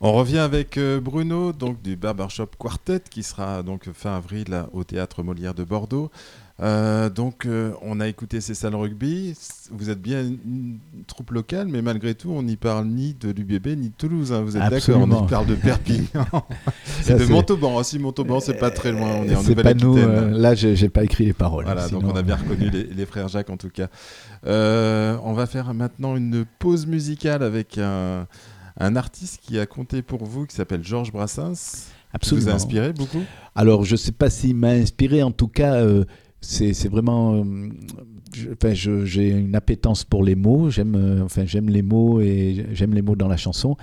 [0.00, 4.84] On revient avec euh, Bruno, donc du Barbershop Quartet, qui sera donc fin avril au
[4.84, 6.10] théâtre Molière de Bordeaux.
[6.60, 9.34] Euh, donc, euh, on a écouté ces salles rugby.
[9.70, 13.68] Vous êtes bien une troupe locale, mais malgré tout, on n'y parle ni de l'UBB
[13.78, 14.32] ni de Toulouse.
[14.32, 14.42] hein.
[14.42, 15.00] Vous êtes d'accord.
[15.08, 16.26] On y parle de Perpignan
[17.08, 17.76] et de Montauban.
[17.76, 19.08] aussi Montauban, c'est pas très loin.
[19.20, 19.96] On est en pas nous.
[19.98, 21.64] Euh, là, j'ai pas écrit les paroles.
[21.64, 23.86] Voilà, sinon- donc on a bien reconnu les, les frères Jacques en tout cas.
[24.46, 28.26] Euh, on va faire maintenant une pause musicale avec un,
[28.80, 31.52] un artiste qui a compté pour vous, qui s'appelle Georges Brassens.
[32.10, 32.46] Qui Absolument.
[32.46, 33.22] vous a inspiré beaucoup?
[33.54, 35.22] Alors, je sais pas s'il m'a inspiré.
[35.22, 36.04] En tout cas, euh,
[36.40, 37.34] c'est vraiment.
[37.34, 37.68] euh,
[38.52, 40.68] Enfin, j'ai une appétence pour les mots.
[40.70, 43.76] J'aime, euh, enfin, j'aime les mots et j'aime les mots dans la chanson.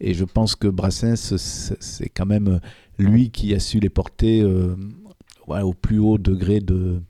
[0.00, 2.58] Et je pense que Brassens, c'est quand même euh,
[2.98, 4.44] lui qui a su les porter
[5.48, 7.00] au plus haut degré de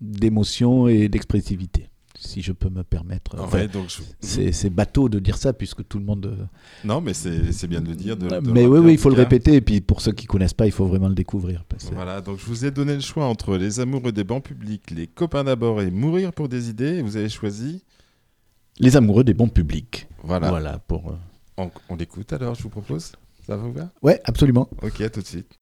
[0.00, 1.88] d'émotion et d'expressivité,
[2.22, 3.36] si je peux me permettre.
[3.38, 6.26] Enfin, Ouais, donc je- c'est bateau de dire ça puisque tout le monde.
[6.26, 6.44] euh,
[6.84, 8.16] Non, mais c'est bien de le dire.
[8.16, 9.54] De, de mais oui, oui, il faut le répéter.
[9.54, 11.64] Et puis pour ceux qui connaissent pas, il faut vraiment le découvrir.
[11.68, 14.90] parce Voilà, donc je vous ai donné le choix entre les amoureux des bancs publics,
[14.90, 16.96] les copains d'abord et mourir pour des idées.
[16.98, 17.82] Et vous avez choisi.
[18.78, 20.06] Les amoureux des bons publics.
[20.22, 20.48] Voilà.
[20.48, 21.10] Voilà pour.
[21.10, 21.16] euh,
[21.58, 23.12] On, on l'écoute alors, je vous propose.
[23.46, 23.90] Ça vous va?
[24.02, 24.68] Ouais, absolument.
[24.82, 25.58] Ok, à tout de suite.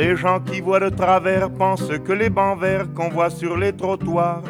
[0.00, 3.74] Les gens qui voient de travers pensent que les bancs verts qu'on voit sur les
[3.74, 4.42] trottoirs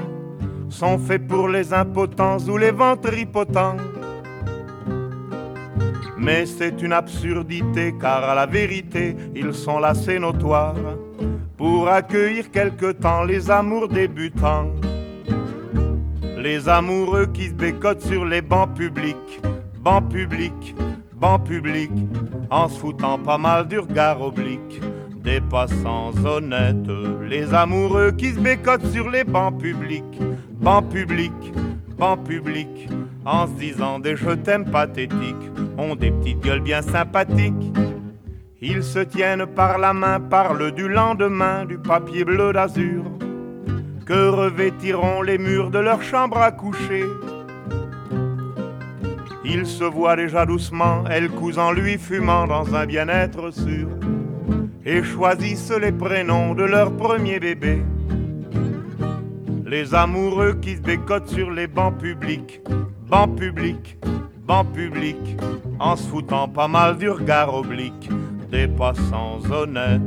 [0.69, 3.77] sont faits pour les impotents ou les ventripotents.
[6.17, 10.77] Mais c'est une absurdité car à la vérité ils sont là c'est notoire
[11.57, 14.71] pour accueillir quelque temps les amours débutants.
[16.39, 19.41] Les amoureux qui se bécotent sur les bancs publics,
[19.81, 20.77] bancs publics,
[21.13, 22.07] bancs publics,
[22.51, 24.81] en se foutant pas mal du regard oblique
[25.23, 26.91] des passants honnêtes.
[27.29, 30.21] Les amoureux qui se bécotent sur les bancs publics,
[30.61, 31.53] bancs publics,
[31.99, 32.89] bancs publics,
[33.25, 37.73] en se disant des je t'aime pathétiques, ont des petites gueules bien sympathiques.
[38.63, 43.05] Ils se tiennent par la main, parlent du lendemain, du papier bleu d'azur,
[44.05, 47.05] que revêtiront les murs de leur chambre à coucher.
[49.45, 53.89] Ils se voient déjà doucement, elle cousant lui fumant dans un bien-être sûr,
[54.85, 57.83] et choisissent les prénoms de leur premier bébé.
[59.67, 62.61] Les amoureux qui se bécotent sur les bancs publics,
[63.09, 63.97] bancs publics,
[64.47, 65.37] bancs publics,
[65.79, 68.09] en se foutant pas mal du regard oblique
[68.51, 70.01] des passants honnêtes.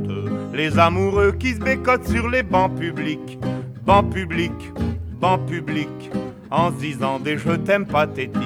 [0.52, 3.38] Les amoureux qui se bécotent sur les bancs publics,
[3.86, 4.72] bancs publics,
[5.18, 6.10] bancs publics,
[6.50, 8.42] en se disant des je t'aime pathétiques,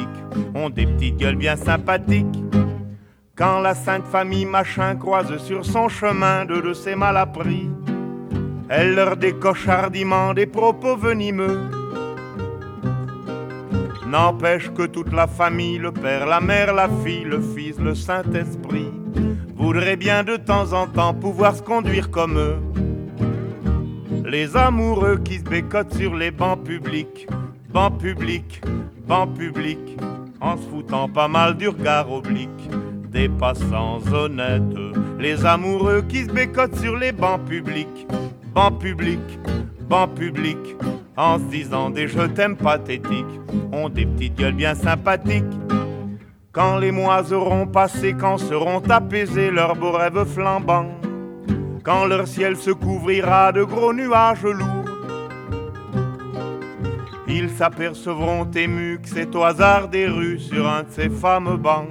[0.55, 2.39] ont des petites gueules bien sympathiques.
[3.39, 7.70] Quand la sainte famille machin croise sur son chemin deux de ses malappris,
[8.68, 11.70] elle leur décoche hardiment des propos venimeux.
[14.09, 18.91] N'empêche que toute la famille, le père, la mère, la fille, le fils, le Saint-Esprit,
[19.55, 22.57] voudraient bien de temps en temps pouvoir se conduire comme eux.
[24.24, 27.28] Les amoureux qui se bécotent sur les bancs publics,
[27.72, 28.61] bancs publics,
[29.07, 29.97] bancs publics,
[30.41, 32.68] en se foutant pas mal du regard oblique
[33.11, 34.62] des passants honnêtes.
[35.18, 38.06] Les amoureux qui se bécotent sur les bancs publics,
[38.54, 39.38] bancs publics,
[39.88, 40.76] bancs publics,
[41.16, 43.40] en se disant des je t'aime pathétiques,
[43.72, 45.44] ont des petites gueules bien sympathiques.
[46.52, 50.90] Quand les mois auront passé, quand seront apaisés leurs beaux rêves flambants,
[51.84, 54.84] quand leur ciel se couvrira de gros nuages lourds,
[57.26, 61.88] ils s'apercevront émus que c'est au hasard des rues sur un de ces fameux bancs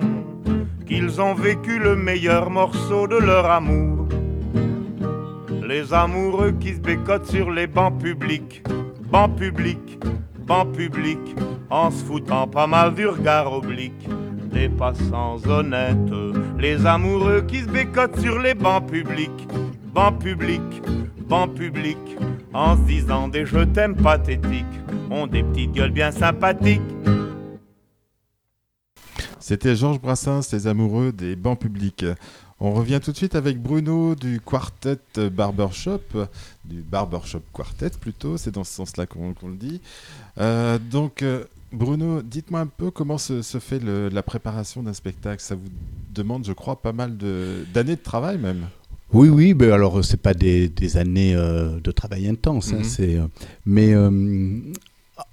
[0.98, 4.08] qu'ils ont vécu le meilleur morceau de leur amour.
[5.64, 8.64] Les amoureux qui se bécotent sur les bancs publics,
[9.12, 10.00] bancs publics,
[10.48, 11.36] bancs publics,
[11.70, 14.10] en se foutant pas mal du regard oblique
[14.52, 16.12] des passants honnêtes.
[16.58, 19.48] Les amoureux qui se bécotent sur les bancs publics,
[19.94, 20.82] bancs publics,
[21.30, 22.18] bancs publics,
[22.56, 24.66] en se disant des je t'aime pathétiques,
[25.12, 26.82] ont des petites gueules bien sympathiques.
[29.48, 32.04] C'était Georges Brassens, les amoureux des bancs publics.
[32.60, 34.98] On revient tout de suite avec Bruno du Quartet
[35.32, 36.02] Barbershop,
[36.66, 39.80] du Barbershop Quartet plutôt, c'est dans ce sens-là qu'on le dit.
[40.38, 44.92] Euh, donc, euh, Bruno, dites-moi un peu comment se, se fait le- la préparation d'un
[44.92, 45.42] spectacle.
[45.42, 45.70] Ça vous
[46.14, 48.66] demande, je crois, pas mal de- d'années de, travail même.
[49.14, 52.84] Oui, oui, ben alors c'est pas des, des années euh, de travail intense, hein, Mhm.
[52.84, 53.28] c'est, euh,
[53.66, 54.60] mais euh,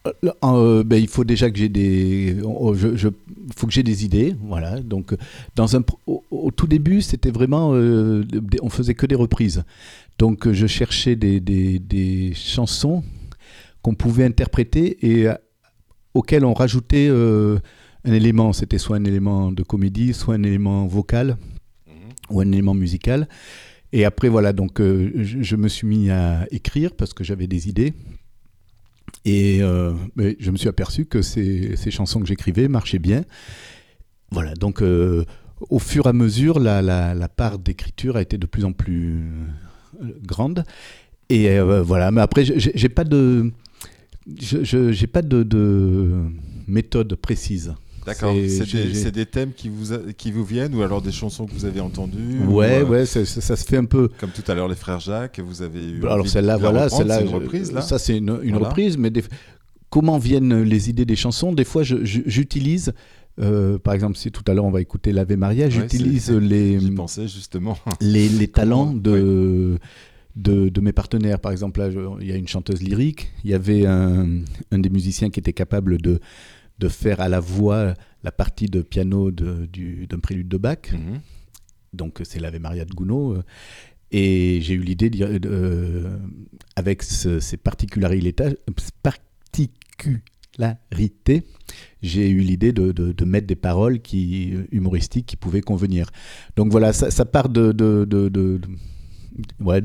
[0.07, 2.37] euh, euh, ben, il faut déjà que j'ai des,
[2.75, 3.09] je, je-
[3.57, 4.81] faut que j'ai des idées, voilà.
[4.81, 5.15] Donc
[5.57, 9.65] dans un, au, au tout début, c'était vraiment, euh, des- on faisait que des reprises,
[10.19, 13.03] donc je cherchais des, des, des chansons
[13.83, 15.29] qu'on pouvait interpréter et
[16.15, 17.59] auxquelles on rajoutait euh,
[18.05, 21.37] un élément, c'était soit un élément de comédie, soit un élément vocal
[22.31, 23.29] ou un élément musical.
[23.93, 25.13] Et après, voilà, donc je,
[25.43, 27.93] je me suis mis à écrire parce que j'avais des idées.
[29.25, 29.95] Et euh,
[30.39, 33.25] je me suis aperçu que ces, chansons que j'écrivais marchaient bien.
[34.31, 35.25] Voilà, donc euh,
[35.71, 39.23] au fur et à mesure, la, part d'écriture a été de plus en plus
[40.03, 40.65] euh, grande.
[41.31, 43.51] Et voilà, mais après, j'ai pas de,
[44.27, 46.29] j'ai pas de
[46.69, 47.75] méthode précise.
[48.07, 48.35] D'accord.
[48.49, 51.65] C'est- des, thèmes qui vous, a- qui vous viennent ou alors des chansons que vous
[51.65, 54.09] avez entendues ou, Ouais, euh, ouais, ça, se fait un peu.
[54.21, 56.01] Comme tout à l'heure, les frères Jacques, vous avez eu.
[56.05, 57.81] Alors envie celle-là, voilà, celle-là, c'est une reprise là.
[57.81, 58.69] ça c'est une, une Voilà.
[58.69, 59.25] reprise, mais des-
[59.91, 61.53] comment viennent les idées des chansons?
[61.53, 62.93] Des fois, j'utilise,
[63.41, 66.79] euh, par exemple, si tout à l'heure on va écouter l'Ave Maria, j'utilise les,
[67.27, 67.79] justement.
[68.01, 69.79] les, les talents de,
[70.37, 71.39] de, de mes partenaires.
[71.41, 74.27] Par exemple, là, je- il y a une chanteuse lyrique, il y avait un,
[74.73, 76.19] un des musiciens qui était capable de,
[76.79, 80.93] de faire à la voix la partie de piano de- du- d'un prélude de Bach
[80.93, 81.21] Mhm.
[81.93, 83.39] donc c'est l'Ave Maria de Gounod.
[83.39, 83.43] euh,
[84.17, 86.19] Et j'ai eu l'idée, d'y- euh,
[86.77, 88.45] avec ce- ces particularités,
[89.03, 91.43] particularités
[92.03, 96.11] j'ai eu l'idée de, de- de mettre des paroles qui, humoristiques qui pouvaient convenir.
[96.55, 98.69] Donc voilà, ça, ça part de, de, de, de- de-
[99.65, 99.81] ouais,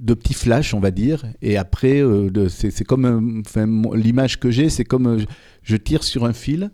[0.00, 1.24] de- petits flashs, on va dire.
[1.42, 5.18] Et après, euh, c'est c'est comme euh, enfin, l'image que j'ai, c'est comme euh,
[5.62, 6.70] je tire sur un fil.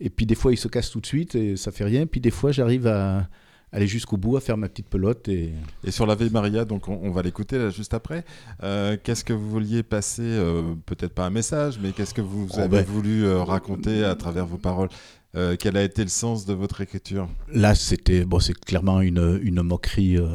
[0.00, 2.06] Et puis des fois, il se casse tout de suite et ça fait rien.
[2.06, 3.28] Puis des fois, j'arrive à
[3.72, 5.28] aller jusqu'au bout, à faire ma petite pelote.
[5.28, 5.50] Et...
[5.84, 8.24] Et sur l'Ave Maria, donc on, on va l'écouter là juste après.
[8.62, 10.40] Euh, qu'est-ce que vous vouliez passer
[10.86, 12.84] Peut-être pas un message, mais qu'est-ce que vous Oh, avez ben.
[12.84, 14.88] voulu raconter à travers vos paroles?
[15.36, 17.28] Euh, Quel a été le sens de votre écriture?
[17.52, 20.26] Là, c'était bon, c'est clairement une, une moquerie, euh,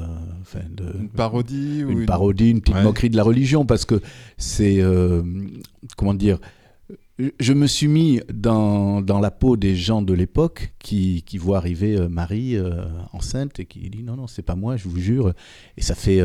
[0.42, 2.84] enfin, de, Une parodie ou une parodie, une petite Ouais.
[2.84, 4.00] moquerie de la religion, parce que
[4.38, 5.24] c'est euh,
[5.98, 6.40] comment dire.
[7.40, 11.58] Je me suis mis dans, dans la peau des gens de l'époque qui, qui voient
[11.58, 12.58] arriver Marie
[13.14, 15.34] enceinte et qui dit non, non, c'est pas moi, je vous jure.
[15.78, 16.22] Et ça fait.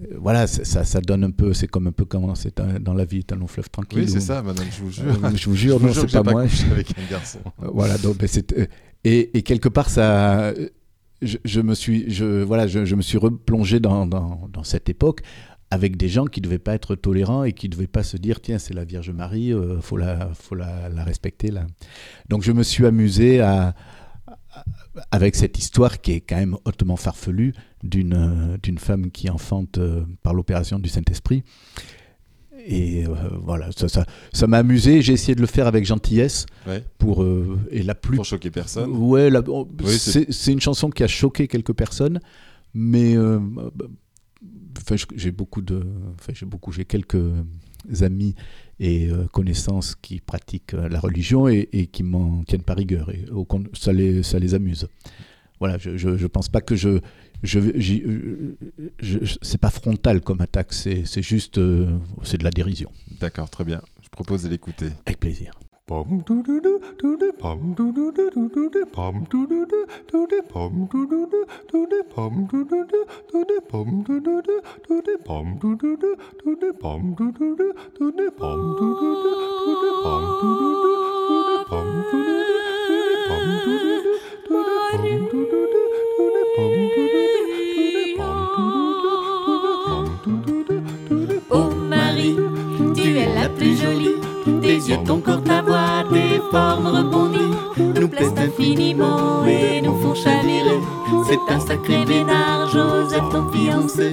[0.00, 1.52] Euh, euh, voilà, ça, ça, donne un peu.
[1.54, 4.00] C'est comme un peu comme c'est un- dans la vie un long fleuve tranquille.
[4.00, 5.04] Oui, c'est ça, madame, je vous jure.
[5.24, 6.42] Euh, je vous jure, Je non, c'est j'ai pas moi.
[6.42, 7.38] avec un garçon.
[7.62, 8.66] Euh, Voilà, donc ben, c'est euh,
[9.04, 10.68] et, et quelque part ça, euh,
[11.22, 14.88] je, je me suis, je voilà, je, je me suis replongé dans, dans, dans cette
[14.88, 15.20] époque
[15.70, 18.58] avec des gens qui devaient pas être tolérants et qui devaient pas se dire tiens
[18.58, 21.66] c'est la Vierge Marie, euh, faut la, faut la, la respecter là.
[22.28, 23.74] Donc je me suis amusé à,
[24.26, 24.34] à-
[25.10, 27.52] avec cette histoire qui est quand même hautement farfelue
[27.84, 31.44] d'une euh, d'une femme qui enfante euh, par l'opération du Saint Esprit.
[32.66, 33.10] Et euh,
[33.42, 35.02] voilà, ça ça ça m'a amusé.
[35.02, 37.24] J'ai essayé de le faire avec gentillesse Ouais, pour
[37.70, 38.90] et la plus pour choquer personne.
[38.90, 42.20] Ouais, la- oh, Oui, c'est- une chanson qui a choqué quelques personnes,
[42.72, 43.70] mais bah,
[44.78, 45.82] enfin, j'ai beaucoup de,
[46.18, 47.20] enfin, j'ai beaucoup, j'ai quelques
[48.00, 48.34] amis
[48.80, 53.44] et connaissances qui pratiquent la religion et, et qui m'en tiennent par rigueur et au
[53.44, 54.88] con- ça les, ça les amuse.
[55.60, 57.00] Voilà, je, je pense pas que je,
[57.44, 58.56] je, j'y- euh,
[59.00, 61.86] je- je- c'est pas frontal comme attaque, c'est c'est juste, euh,
[62.22, 62.90] c'est de la dérision.
[63.20, 63.80] D'accord, très bien.
[64.02, 64.88] Je propose de l'écouter.
[65.06, 65.52] Avec plaisir.
[91.50, 92.36] Oh Marie,
[92.94, 94.16] tu es la plus jolie.
[94.62, 97.54] Tes yeux, ton corps, ta voix, tes formes rebondies
[98.00, 100.80] nous plaisent infiniment et nous font chavirer.
[101.26, 104.12] C'est un sacré bénard, Joseph, ton fiancé.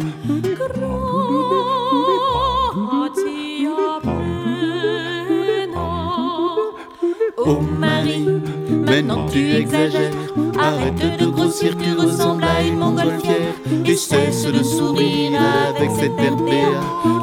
[7.43, 8.27] Oh Marie,
[8.69, 10.11] maintenant tu exagères.
[10.59, 13.53] Arrête de grossir, tu ressembles à une montgolfière.
[13.85, 15.39] Et cesse de sourire
[15.69, 16.81] avec cet air béat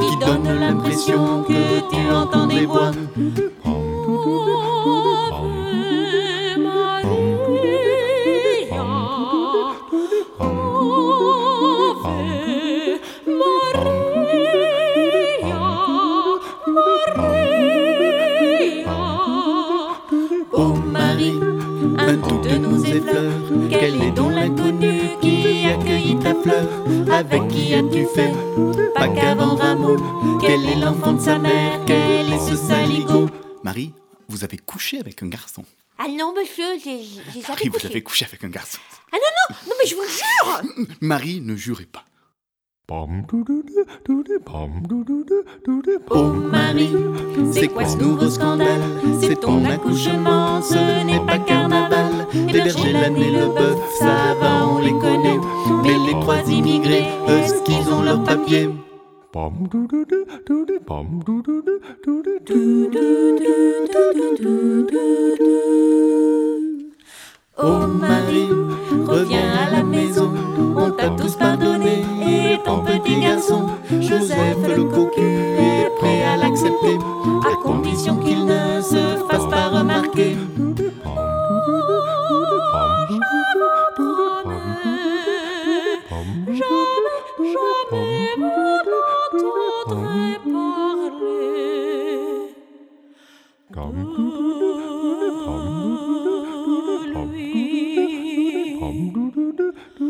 [0.08, 2.90] qui donne l'impression que tu entends des voix.
[27.78, 28.32] As-tu fait
[28.92, 29.96] Pas qu'avant Rameau
[30.40, 33.30] Quel est l'enfant de sa mère Quel est ce saligo
[33.62, 33.92] Marie,
[34.28, 35.64] vous avez couché avec un garçon.
[35.96, 38.80] Ah non, monsieur, j'ai jamais Marie, vous avez couché avec un garçon.
[39.12, 39.20] Ah non,
[39.50, 42.04] non, non, mais je vous le jure Marie, ne jurez pas.
[46.10, 46.96] Oh Marie,
[47.52, 48.80] c'est quoi ce nouveau scandale
[49.20, 52.26] C'est ton accouchement, ce n'est pas carnaval.
[52.32, 55.38] Les bergers, et le bœuf, ça va, on les connaît.
[55.82, 58.70] Mais les trois immigrés, est-ce qu'ils ont leur papier
[67.60, 68.50] Oh Marie,
[69.04, 70.32] reviens à la maison,
[70.76, 76.96] on t'a tous pardonné et ton petit garçon, Joseph le cocu, est prêt à l'accepter,
[77.50, 80.36] à condition qu'il ne se fasse pas remarquer.
[86.46, 86.88] Jamais,
[100.00, 100.04] On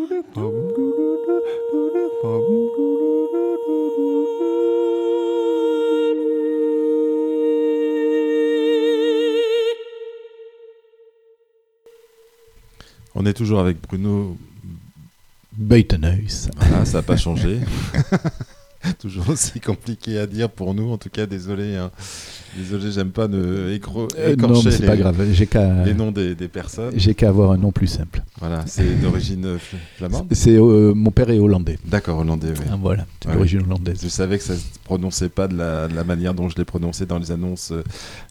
[13.25, 14.37] est toujours avec Bruno.
[15.53, 16.49] Beutenhuis.
[16.57, 17.61] Voilà, ça n'a pas changé.
[18.99, 20.91] toujours aussi compliqué à dire pour nous.
[20.91, 21.77] En tout cas, désolé.
[21.77, 21.91] hein.
[22.57, 25.27] Désolé, j'aime pas ne Euh, non, écorcher mais les, pas grave.
[25.33, 26.93] J'ai qu'à les noms des, des personnes.
[26.97, 28.23] j'ai qu'à avoir un nom plus simple.
[28.41, 30.29] Voilà, c'est d'origine euh, fl- flamande.
[30.33, 31.79] C'est euh, mon père est hollandais.
[31.85, 32.65] D'accord, hollandais, oui.
[32.73, 33.35] Ah, voilà, c'est Ouais.
[33.35, 33.99] d'origine hollandaise.
[34.03, 36.65] Je savais que ça se prononçait pas de la, de la manière dont je l'ai
[36.65, 37.73] prononcé dans les annonces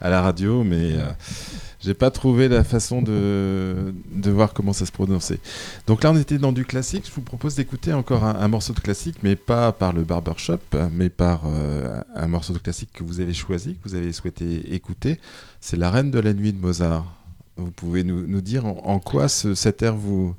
[0.01, 1.05] à la radio, mais euh,
[1.87, 5.39] j'ai pas trouvé la façon de, de voir comment ça se prononçait.
[5.87, 7.05] Donc là, on était dans du classique.
[7.07, 10.59] Je vous propose d'écouter encore un, un morceau de classique, mais pas par le barbershop,
[10.93, 14.73] mais par euh, un morceau de classique que vous avez choisi, que vous avez souhaité
[14.75, 15.17] écouter.
[15.61, 17.05] C'est La Reine de la Nuit de Mozart.
[17.55, 20.35] Vous pouvez nous, nous dire en, en quoi ce, cet air vous.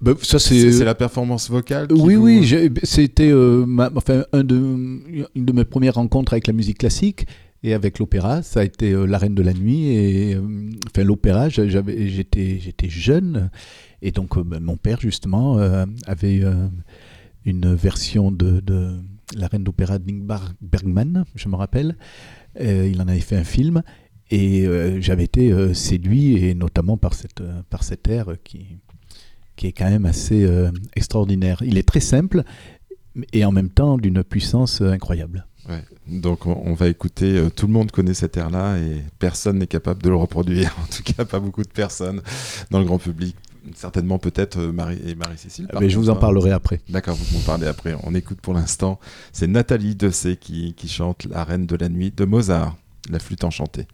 [0.00, 3.64] Bah, ça C'est la performance vocale Oui, vous- oui, c'était euh,
[3.94, 7.26] enfin, un de, une de mes premières rencontres avec la musique classique
[7.62, 8.42] et avec l'opéra.
[8.42, 10.34] Ça a été euh, La Reine de la Nuit.
[10.34, 10.40] Euh,
[10.88, 13.50] enfin, l'opéra, j'étais jeune.
[14.00, 15.58] Et donc, euh, mon père, justement,
[16.06, 16.42] avait
[17.44, 18.62] une version de,
[19.36, 21.96] La Reine d'opéra d'Ingmar Bergman, je me rappelle.
[22.60, 23.82] Il en avait fait un film.
[24.30, 24.66] Et
[25.00, 28.78] j'avais été séduit, et notamment par, cette, par cet air qui,
[29.56, 30.48] qui est quand même assez
[30.96, 31.62] extraordinaire.
[31.64, 32.42] Il est très simple
[33.34, 35.46] et en même temps d'une puissance incroyable.
[35.68, 35.84] Ouais.
[36.08, 40.02] Donc on, va écouter, euh, tout le monde connaît cet air-là et personne n'est capable
[40.02, 42.20] de le reproduire, en tout cas pas beaucoup de personnes
[42.70, 43.36] dans le grand public.
[43.76, 45.68] Certainement peut-être euh, Marie et Marie-Cécile.
[45.68, 46.80] par Mais je vous en parlerai après.
[46.88, 47.94] D'accord, vous m'en parlez après.
[48.02, 48.98] On écoute pour l'instant.
[49.32, 52.76] C'est Nathalie Dessay qui, qui chante La Reine de la Nuit de Mozart,
[53.08, 53.86] la flûte enchantée.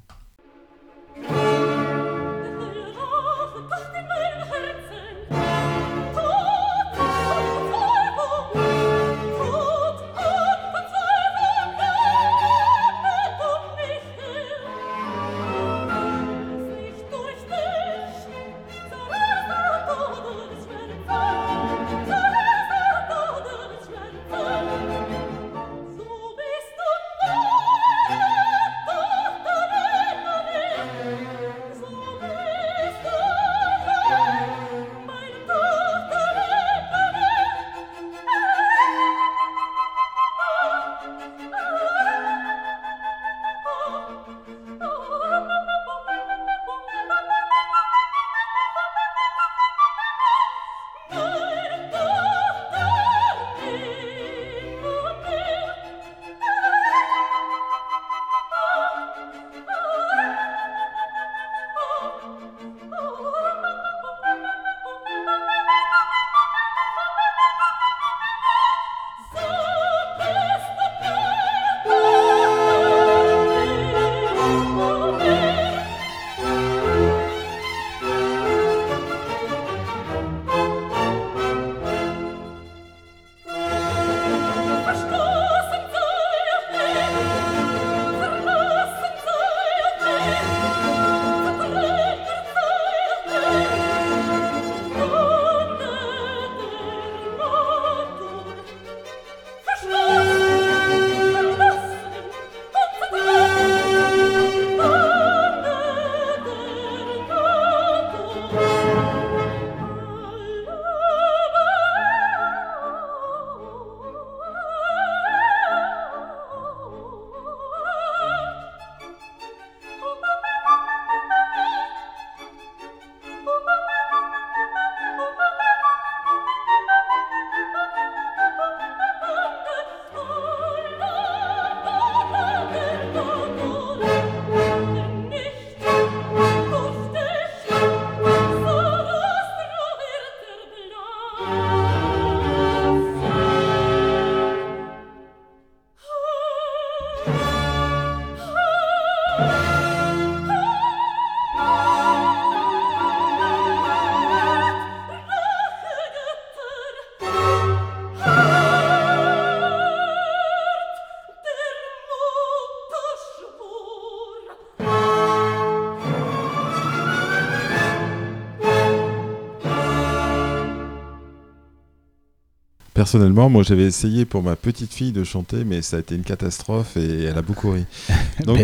[172.98, 176.24] Personnellement, moi j'avais essayé pour ma petite fille de chanter, mais ça a été une
[176.24, 177.84] catastrophe et elle a beaucoup ri.
[178.44, 178.58] Donc,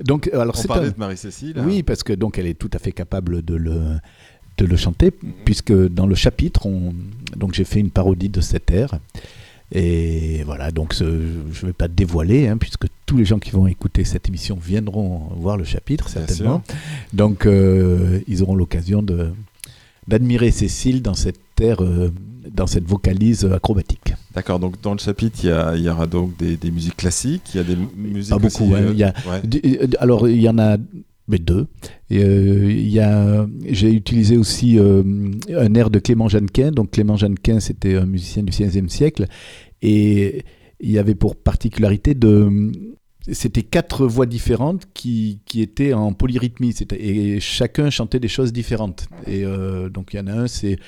[0.00, 1.56] donc alors on parlait un- de Marie-Cécile.
[1.66, 3.80] Oui, parce que donc elle est tout à fait capable de le
[4.58, 5.10] de le chanter,
[5.44, 6.94] puisque dans le chapitre, on,
[7.36, 9.00] donc j'ai fait une parodie de cet air.
[9.72, 11.04] Et voilà, donc ce-
[11.52, 14.56] je ne vais pas dévoiler, hein, puisque tous les gens qui vont écouter cette émission
[14.62, 16.62] viendront voir le chapitre, certainement.
[17.12, 19.30] Donc euh, ils auront l'occasion de
[20.06, 22.10] d'admirer Cécile dans cette air, euh,
[22.54, 24.14] dans cette vocalise acrobatique.
[24.34, 26.96] D'accord, donc dans le chapitre, il y, a- il y aura donc des, des musiques
[26.96, 29.40] classiques, il y a des mu- musiques Pas beaucoup, aussi, euh, il y a- ouais.
[29.44, 30.76] D- euh, Alors, il y en a
[31.28, 31.66] mais deux.
[32.10, 35.02] Euh, j'ai utilisé aussi euh,
[35.56, 36.72] un air de Clément Jeannequin.
[36.72, 39.26] Donc, Clément Jeannequin, c'était un musicien du XVIe siècle.
[39.82, 40.44] Et
[40.80, 42.72] il y avait pour particularité de.
[43.30, 46.74] C'était quatre voix différentes qui, qui étaient en polyrythmie.
[46.98, 49.08] Et chacun chantait des choses différentes.
[49.26, 50.78] Et euh, donc, il y en a un, c'est.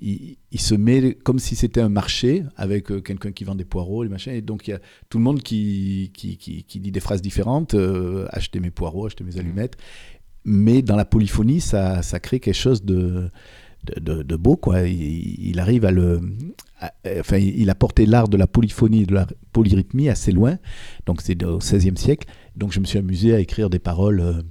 [0.00, 3.64] Il, il se met comme si c'était un marché avec euh, quelqu'un qui vend des
[3.64, 4.32] poireaux, les machins.
[4.32, 7.22] Et donc, il y a tout le monde qui, qui, qui, qui dit des phrases
[7.22, 9.76] différentes, euh, acheter mes poireaux, acheter mes allumettes.
[10.44, 13.30] Mais dans la polyphonie, ça, ça crée quelque chose de,
[14.00, 14.56] de, beau.
[14.56, 14.82] Quoi.
[14.82, 16.20] Il, arrive à le.
[17.20, 20.58] enfin, il a porté l'art de la polyphonie, de la polyrythmie assez loin.
[21.06, 22.28] Donc, c'est au XVIe siècle.
[22.56, 24.20] Donc, je me suis amusé à écrire des paroles.
[24.20, 24.42] euh,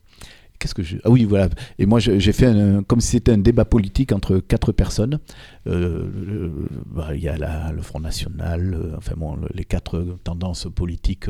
[0.59, 0.95] Qu'est-ce que je...
[1.03, 1.49] Ah oui, voilà.
[1.77, 2.53] Et moi, j'ai fait
[2.87, 5.19] comme si c'était un débat politique entre quatre personnes.
[5.67, 6.49] Euh,
[6.85, 11.25] bah, Il y a le Front National, euh, enfin bon, le- les quatre tendances politiques,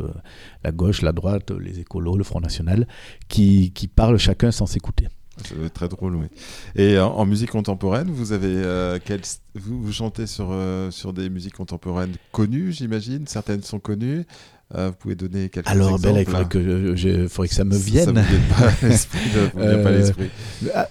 [0.63, 2.87] la gauche, la droite, les écolos, le Front National,
[3.27, 5.07] qui, qui parlent chacun sans s'écouter.
[5.47, 6.27] Ça doit être très drôle, oui.
[6.75, 9.21] Et en, en musique contemporaine, vous avez euh, quel
[9.55, 13.25] vous, vous chantez sur, euh, sur des musiques contemporaines connues, j'imagine?
[13.27, 14.25] Certaines sont connues.
[14.75, 17.63] Euh, vous pouvez donner quelques Alors, exemples là, il faudrait que, je- faudrait que ça
[17.63, 18.15] me vienne.
[18.15, 20.29] ça vous vient pas à Euh, l'esprit.
[20.73, 20.87] Ah,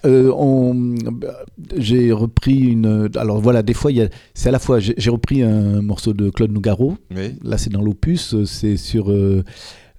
[1.77, 3.11] j'ai repris une.
[3.17, 3.91] Alors voilà, des fois,
[4.35, 4.79] c'est à la fois.
[4.81, 6.97] J'ai repris un morceau de Claude Nougaro.
[7.15, 7.37] Oui.
[7.43, 8.37] Là, c'est dans l'opus.
[8.45, 9.11] C'est sur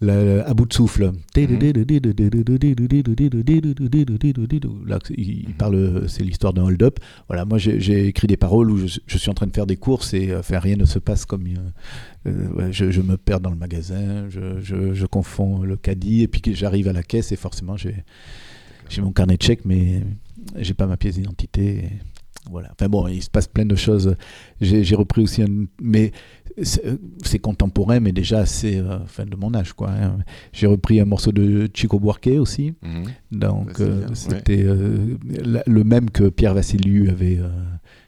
[0.02, 1.12] euh, la- à bout de souffle.
[4.88, 6.08] Là, il, parle.
[6.08, 7.00] C'est l'histoire d'un hold-up.
[7.28, 9.78] Voilà, moi, j'ai écrit des paroles où je, je suis en train de faire des
[9.78, 11.46] courses et enfin, rien ne se passe comme.
[11.48, 14.28] euh, euh, ouais, je, je me perds dans le magasin.
[14.30, 18.04] Je, confonds le caddie et puis j'arrive à la caisse et forcément, j'ai
[19.02, 20.02] mon carnet de chèques, mais
[20.58, 21.66] j'ai pas ma pièce d'identité.
[21.78, 21.90] et
[22.50, 22.70] Voilà.
[22.72, 24.16] Enfin bon, il se passe plein de choses.
[24.62, 25.66] J'ai j'ai repris aussi un.
[25.82, 26.12] Mais
[26.62, 26.84] c'est
[27.24, 29.90] c'est contemporain, mais déjà assez euh, fin de mon âge, quoi.
[29.92, 30.18] hein.
[30.52, 32.74] J'ai repris un morceau de Chico Buarque aussi.
[32.82, 33.04] Mhm.
[33.32, 34.16] Donc Bah, euh, ouais.
[34.16, 35.18] c'était euh,
[35.66, 37.38] le même que Pierre Vassiliou avait.
[37.40, 37.50] euh,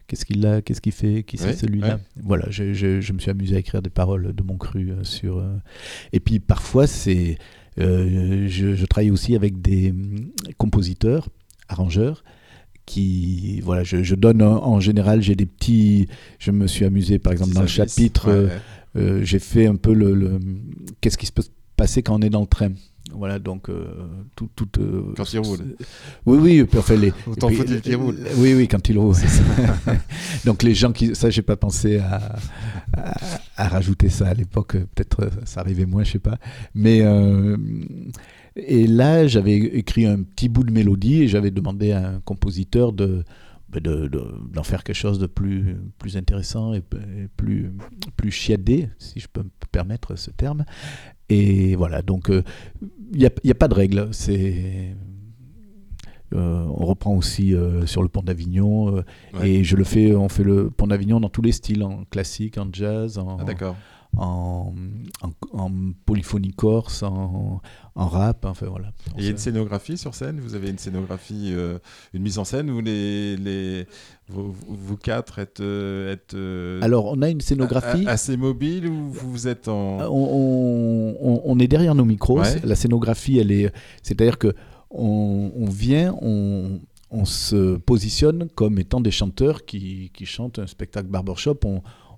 [0.07, 2.01] Qu'est-ce qu'il a Qu'est-ce qu'il fait Qui c'est Ouais, celui-là ouais.
[2.23, 5.03] Voilà, je, je- je me suis amusé à écrire des paroles de mon cru euh,
[5.03, 5.39] sur.
[5.39, 5.55] euh,
[6.13, 7.39] Et puis parfois, c'est.
[7.79, 11.29] euh, je, je travaille aussi avec des hum, compositeurs,
[11.69, 12.23] arrangeurs,
[12.85, 13.61] qui.
[13.61, 16.07] Voilà, je, je donne en, en général, j'ai des petits.
[16.39, 18.27] Je me suis amusé, par exemple, dans le chapitre.
[18.27, 18.51] ouais, euh, ouais.
[19.01, 20.39] euh, j'ai fait un peu le, le-
[21.01, 22.69] qu'est-ce qui se peut se passer quand on est dans le train.
[23.11, 23.85] Voilà, donc euh,
[24.35, 25.59] tout, tout euh, Quand il roule.
[26.25, 28.17] Oui, oui, enfin, les, Autant faut-il qu'il euh, roule.
[28.37, 29.15] Oui, oui, quand il roule.
[30.45, 32.35] donc les gens qui, ça, j'ai pas pensé à,
[32.93, 33.13] à,
[33.57, 34.73] à rajouter ça à l'époque.
[34.95, 36.37] Peut-être euh, ça arrivait moins, je sais pas.
[36.73, 37.55] Mais euh,
[38.55, 42.93] et là, j'avais écrit un petit bout de mélodie et j'avais demandé à un compositeur
[42.93, 43.23] de
[43.69, 46.81] ben, de- de- d'en faire quelque chose de plus, plus intéressant et,
[47.35, 47.71] plus,
[48.15, 50.63] plus chiadé, si je peux me permettre ce terme.
[51.29, 52.43] Et voilà, donc euh,
[53.11, 54.07] il n'y a, y a pas de règle.
[54.11, 54.95] C'est.
[56.33, 59.03] euh, on reprend aussi euh, sur le pont d'Avignon
[59.33, 59.49] Ouais.
[59.49, 62.57] et je le fais, on fait le pont d'Avignon dans tous les styles, en classique,
[62.57, 63.75] en jazz, en, Ah, d'accord.
[63.75, 64.73] en, en,
[65.53, 65.71] en
[66.05, 67.61] polyphonie corse, en,
[67.95, 68.87] en rap, enfin voilà.
[69.17, 70.39] Et il y a une scénographie sur scène?
[70.39, 71.79] Vous avez une scénographie, euh,
[72.13, 73.87] une mise en scène où les, les,
[74.27, 78.05] vous, vous quatre êtes, euh, êtes euh, Alors on a une scénographie.
[78.07, 79.99] a- assez mobile ou vous êtes en...
[80.11, 82.39] On, on- on est derrière nos micros.
[82.39, 82.59] Ouais.
[82.63, 83.71] La scénographie, elle est,
[84.03, 84.53] c'est-à-dire que
[84.89, 86.79] on, on vient, on,
[87.11, 91.59] on se positionne comme étant des chanteurs qui, qui chantent un spectacle barbershop.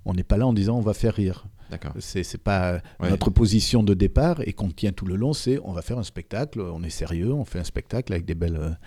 [0.06, 1.48] On n'est pas là en disant on va faire rire.
[1.70, 1.94] D'accord.
[2.00, 3.10] C'est pas Ouais.
[3.10, 5.34] notre position de départ et qu'on tient tout le long.
[5.34, 8.36] C'est on va faire un spectacle, on est sérieux, on fait un spectacle avec des
[8.36, 8.78] belles,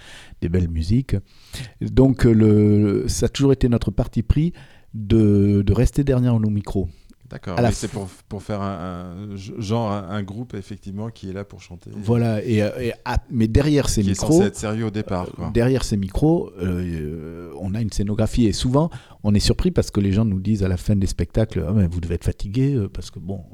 [0.41, 1.17] des belles musiques.
[1.81, 4.53] Donc le, ça a toujours été notre parti pris
[4.95, 6.89] de, de rester derrière nos micros.
[7.31, 7.57] D'accord.
[7.73, 11.61] C'est pour, pour faire un, un- genre un, un groupe effectivement qui est là pour
[11.61, 11.91] chanter.
[11.95, 14.91] Voilà, et, euh, et à- mais derrière ces Qui est micros, censé être sérieux au
[14.91, 15.29] départ.
[15.37, 15.51] Quoi.
[15.55, 18.91] derrière ces micros, euh, euh, on a une scénographie et souvent
[19.23, 21.73] on est surpris parce que les gens nous disent à la fin des spectacles, Ah,
[21.73, 23.45] mais vous devez être fatigué euh, parce que bon,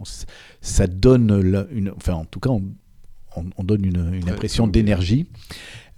[0.60, 2.62] ça donne la- une, enfin en tout cas on,
[3.36, 5.26] on, on donne une, impression d'énergie,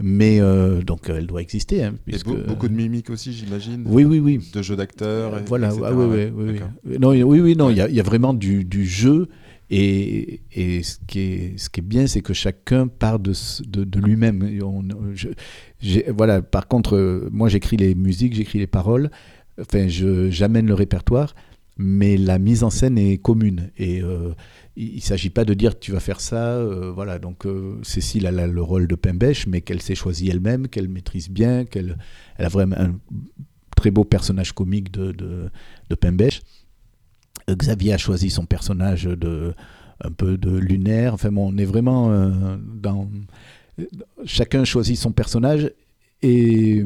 [0.00, 1.82] mais euh, donc elle doit exister.
[1.84, 3.84] hein, Et puisque- beau- beaucoup de mimiques aussi, j'imagine.
[3.86, 4.40] Oui, oui, oui.
[4.52, 5.38] De jeux d'acteurs.
[5.38, 5.82] et- Voilà, etc.
[5.86, 6.98] ah, oui, oui, oui.
[7.00, 9.28] Non, il- oui, oui, non, il y a- il y, a vraiment du, du jeu.
[9.70, 13.34] Et, et ce, qui est, ce qui est bien, c'est que chacun part de,
[13.66, 14.42] de, de lui-même.
[14.42, 19.10] Et voilà, par contre, euh, moi j'écris les musiques, j'écris les paroles,
[19.60, 21.34] enfin, je- j'amène le répertoire,
[21.78, 23.70] mais la mise en scène est commune.
[23.78, 24.34] Et euh,
[24.76, 26.56] il ne s'agit pas de dire tu vas faire ça.
[26.56, 30.28] euh, voilà, donc euh, Cécile elle a le rôle de Pimbèche, mais qu'elle s'est choisie
[30.28, 31.96] elle-même, qu'elle maîtrise bien, qu'elle
[32.36, 32.98] elle a vraiment un
[33.76, 35.50] très beau personnage comique de, de.
[35.90, 39.54] Euh, Xavier a choisi son personnage de
[40.02, 41.14] un peu de lunaire.
[41.14, 42.10] Enfin, bon, on est vraiment
[42.60, 43.08] dans.
[44.26, 45.72] Chacun choisit son personnage
[46.20, 46.84] et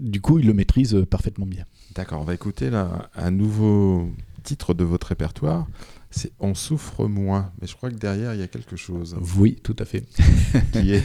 [0.00, 1.64] du coup, il le maîtrise parfaitement bien.
[1.94, 4.08] D'accord, on va écouter là un nouveau
[4.48, 5.66] titre de votre répertoire.
[6.10, 7.52] C'est On souffre moins.
[7.60, 10.04] Mais je crois que derrière, il y a quelque chose Oui, tout à fait.
[10.72, 11.02] qui est.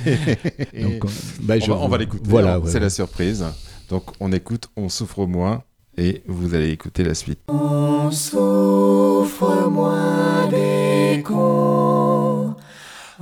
[0.81, 1.03] Donc,
[1.41, 2.23] bah, on, je- va, on va l'écouter.
[2.25, 2.79] Voilà, ouais, c'est ouais.
[2.79, 3.43] la surprise.
[3.89, 5.63] Donc on écoute On souffre moins
[5.97, 7.39] et vous allez écouter la suite.
[7.49, 12.55] On souffre moins des cons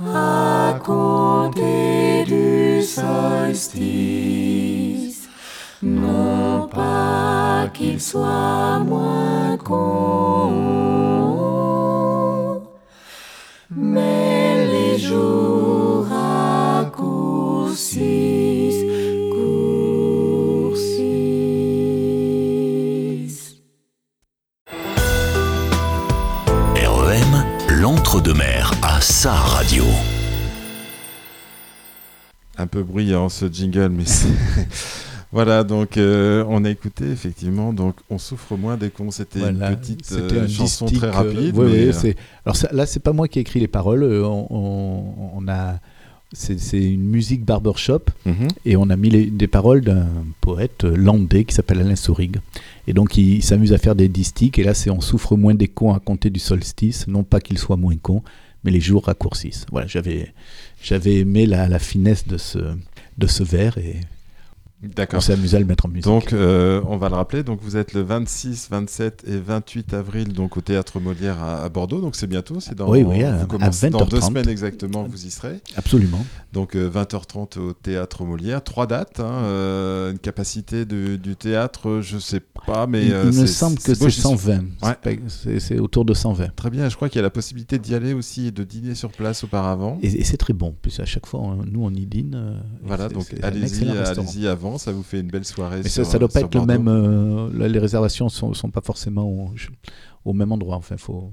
[0.06, 4.71] à compter du solstice.
[5.82, 10.52] Non pas qu'ils soient moins cons,
[13.68, 18.84] mais les jours raccourcissent,
[19.32, 20.06] courcissent.
[26.76, 27.44] REM,
[27.80, 29.82] l'entre-deux-mer à sa radio.
[32.56, 34.28] Un peu bruyant ce jingle, mais c'est.
[35.32, 39.10] Voilà, donc euh, on a écouté effectivement, donc on souffre moins des cons.
[39.10, 41.56] C'était Voilà, une petite euh, chanson distique, très euh, rapide.
[41.56, 43.68] ouais, mais, ouais, euh, c'est- Alors ça- là, c'est pas moi qui ai écrit les
[43.68, 44.02] paroles.
[44.02, 45.78] euh, On, on- on a,
[46.34, 48.48] c'est c'est une musique barbershop mhm.
[48.66, 50.06] et on a mis les- des paroles d'un
[50.42, 52.36] poète landais qui s'appelle Alain Sourig.
[52.86, 54.58] Et donc il, il s'amuse à faire des distiques.
[54.58, 57.06] Et là, c'est on souffre moins des cons à compter du solstice.
[57.08, 58.22] Non pas qu'ils soient moins cons,
[58.64, 59.64] mais les jours raccourcissent.
[59.72, 60.34] Voilà, j'avais,
[60.82, 62.58] j'avais aimé la, la finesse de ce,
[63.16, 63.96] de ce vers et
[65.12, 66.04] on s'est amusé à le mettre en musique.
[66.04, 67.42] Donc, euh, on va le rappeler.
[67.42, 71.68] Donc, vous êtes le 26, 27 et 28 avril, donc au théâtre Molière à, à
[71.68, 72.00] Bordeaux.
[72.00, 72.60] Donc, c'est bientôt.
[72.60, 72.88] C'est dans.
[72.90, 74.26] Oui, oui, à- vous à commencez- dans deux 20h30.
[74.28, 75.60] semaines exactement, vous y serez.
[75.76, 76.24] Absolument.
[76.52, 78.62] Donc, euh, 20h30 au théâtre Molière.
[78.64, 79.20] Trois dates.
[79.20, 83.46] hein, euh, une capacité de- du théâtre, je sais pas, mais il euh, il me
[83.46, 84.22] semble que c'est j'y suis.
[84.22, 84.64] 120.
[84.82, 85.20] Ouais.
[85.58, 86.54] C'est autour de 120.
[86.56, 86.88] Très bien.
[86.88, 89.44] Je crois qu'il y a la possibilité d'y aller aussi et de dîner sur place
[89.44, 89.98] auparavant.
[90.02, 90.74] Et, et c'est très bon.
[90.82, 92.34] Puis à chaque fois, on- nous, on y dîne.
[92.34, 95.80] euh, Voilà, donc allez-y, allez-y avant, ça vous fait une belle soirée.
[95.82, 96.88] Mais sur, ça, ça doit pas être le même.
[96.88, 99.50] euh, là, les réservations sont, sont pas forcément au,
[100.24, 100.76] au même endroit.
[100.76, 101.32] Enfin, faut,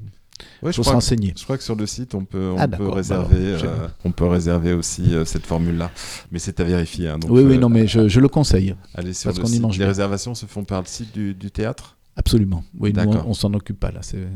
[0.63, 1.37] Ouais, je faut se crois que-.
[1.37, 3.67] Je crois que sur le site, on peut, on Ah, peut réserver, bah alors, j'ai
[3.67, 5.91] euh, on peut réserver aussi euh, cette formule-là.
[6.31, 7.09] Mais c'est à vérifier.
[7.09, 8.73] hein, donc, oui, oui, non, mais je, je le conseille.
[8.95, 9.61] Allez sur parce le qu'on y site.
[9.61, 9.87] mange Les bien.
[9.87, 11.97] réservations se font par le site du, du théâtre?
[12.15, 12.63] Absolument.
[12.79, 13.99] Oui, nous, on, on s'en occupe pas là.
[14.01, 14.27] C'est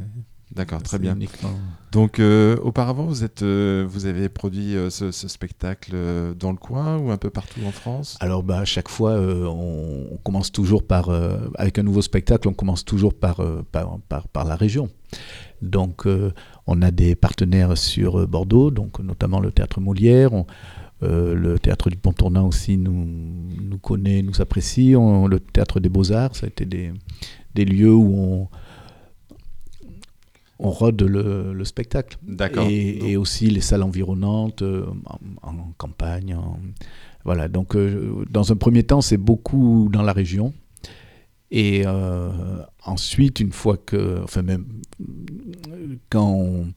[0.56, 1.16] D'accord, très bien.
[1.16, 1.49] uniquement-
[1.91, 5.95] Donc, euh, auparavant, vous, êtes, euh, vous avez produit euh, ce, ce spectacle
[6.39, 8.18] dans le coin ou un peu partout en France?
[8.20, 11.10] Alors, bah, à chaque fois, on, on commence toujours par.
[11.56, 13.41] avec un nouveau spectacle, on commence toujours par,
[13.72, 14.89] par, par, par la région.
[15.62, 16.06] Donc,
[16.68, 20.34] on a des partenaires sur Bordeaux, donc notamment le théâtre Molière.
[20.34, 20.45] on-
[21.01, 23.06] euh, le théâtre du Pont-Tournant aussi nous,
[23.62, 24.95] nous connaît, nous apprécie.
[24.95, 26.93] On- le théâtre des Beaux-Arts, ça a été des,
[27.56, 28.47] des lieux où on,
[30.60, 32.18] on rôde le, le spectacle.
[32.24, 32.68] D'accord.
[32.70, 34.86] Et, Donc- et aussi les salles environnantes, euh,
[35.41, 36.36] en, en campagne.
[36.36, 36.60] en-
[37.26, 40.54] Voilà, donc euh, dans un premier temps, c'est beaucoup dans la région.
[41.51, 42.32] Et euh,
[42.86, 44.22] ensuite, une fois que.
[44.24, 44.66] Enfin, même.
[46.10, 46.74] Quand on,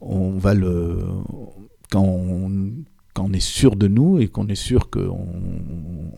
[0.00, 0.98] on va le.
[1.90, 2.70] Quand on,
[3.18, 5.26] quand on est sûr de nous et qu'on est sûr qu'on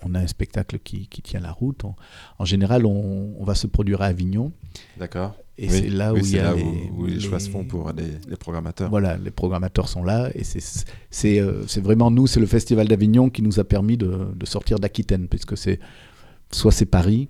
[0.03, 1.94] on a un spectacle qui, qui tient la route, on-
[2.38, 4.53] en général, on, on va se produire à Avignon.
[4.98, 5.34] D'accord.
[5.59, 7.20] Et Oui, c'est là oui, où il y c'est a là les, où, où les
[7.20, 8.88] choix se font pour les, les programmateurs.
[8.90, 10.61] voilà, les programmateurs sont là et c'est
[11.40, 14.78] euh, c'est vraiment nous, c'est le Festival d'Avignon qui nous a permis de, de sortir
[14.78, 15.78] d'Aquitaine, puisque c'est
[16.51, 17.28] soit c'est Paris,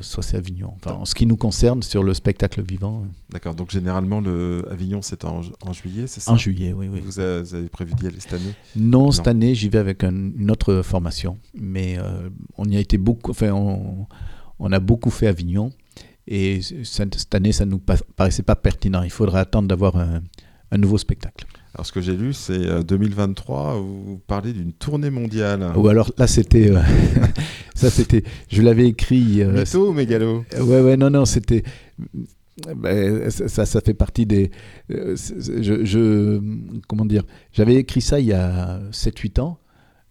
[0.00, 0.72] soit c'est Avignon.
[0.76, 3.54] Enfin, en ce qui nous concerne sur le spectacle vivant, D'accord.
[3.54, 6.32] Donc, généralement, le Avignon, c'est en, ju- en juillet, c'est ça?
[6.32, 7.00] En juillet, oui, oui.
[7.04, 8.54] vous, avez, vous avez prévu d'y aller cette année?
[8.76, 12.80] Non, cette année, j'y vais avec un- une autre formation, mais euh, on y a
[12.80, 14.06] été beaucoup, enfin, on,
[14.58, 15.72] on a beaucoup fait Avignon
[16.26, 19.02] et cette, année, ça nous pa- paraissait pas pertinent.
[19.02, 20.22] Il faudrait attendre d'avoir un,
[20.70, 21.46] un nouveau spectacle.
[21.80, 25.66] Alors, ce que j'ai lu, c'est euh, 2023, où vous parlez d'une tournée mondiale.
[25.76, 26.70] Ou alors là, c'était.
[26.70, 26.78] euh,
[27.74, 28.22] ça, c'était.
[28.50, 29.40] Je l'avais écrit.
[29.42, 30.44] euh, Mytho ou mégalo?
[30.60, 31.62] Ouais, ouais, non, non, c'était.
[32.76, 34.50] ben, ça, ça fait partie des.
[34.90, 36.38] euh, je-
[36.86, 37.22] comment dire
[37.54, 39.58] J'avais écrit ça il y a 7-8 ans.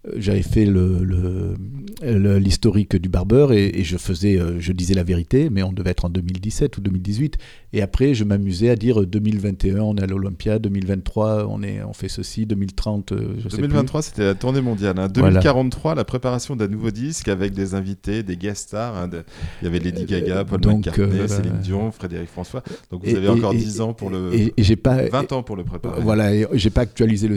[0.08, 1.56] Euh, J'avais fait le- le-
[2.02, 5.74] le- l'historique du barbeur et, et je faisais, euh, je disais la vérité, mais on
[5.74, 7.38] devait être en 2017 ou 2018.
[7.74, 11.84] Et après, je m'amusais à dire euh, 2021, on est à l'Olympia, 2023, on, est,
[11.84, 13.68] on fait ceci, 2030, euh, je sais plus.
[13.68, 14.97] 2023, c'était la tournée mondiale.
[15.00, 15.10] hein.
[15.14, 15.41] Voilà.
[15.41, 18.95] 2043, la préparation d'un nouveau disque avec des invités, des guest stars.
[18.95, 19.24] hein, de-
[19.62, 22.64] Il y avait Lady Gaga, Paul donc, McCartney, euh, Céline Dion, Frédéric François.
[22.89, 24.34] Donc vous Et- avez et- encore et- 10 ans pour le.
[24.34, 25.10] Et, j'ai pas.
[25.10, 26.02] 20 ans pour le préparer.
[26.02, 27.36] Voilà, et j'ai pas actualisé le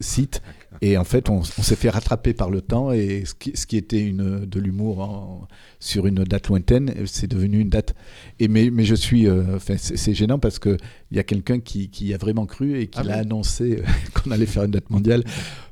[0.00, 0.40] site.
[0.80, 2.92] Et en fait, on, on s'est fait rattraper par le temps.
[2.92, 5.46] Et ce qui, ce qui était une, de l'humour
[5.80, 7.94] sur une date lointaine, c'est devenu une date.
[8.38, 9.26] Et mais, mais je suis.
[9.26, 10.76] euh, enfin, c'est gênant parce qu'il
[11.12, 13.82] y a quelqu'un qui, qui y a vraiment cru et qui Ah l'a annoncé euh,
[14.14, 15.24] qu'on allait faire une date mondiale.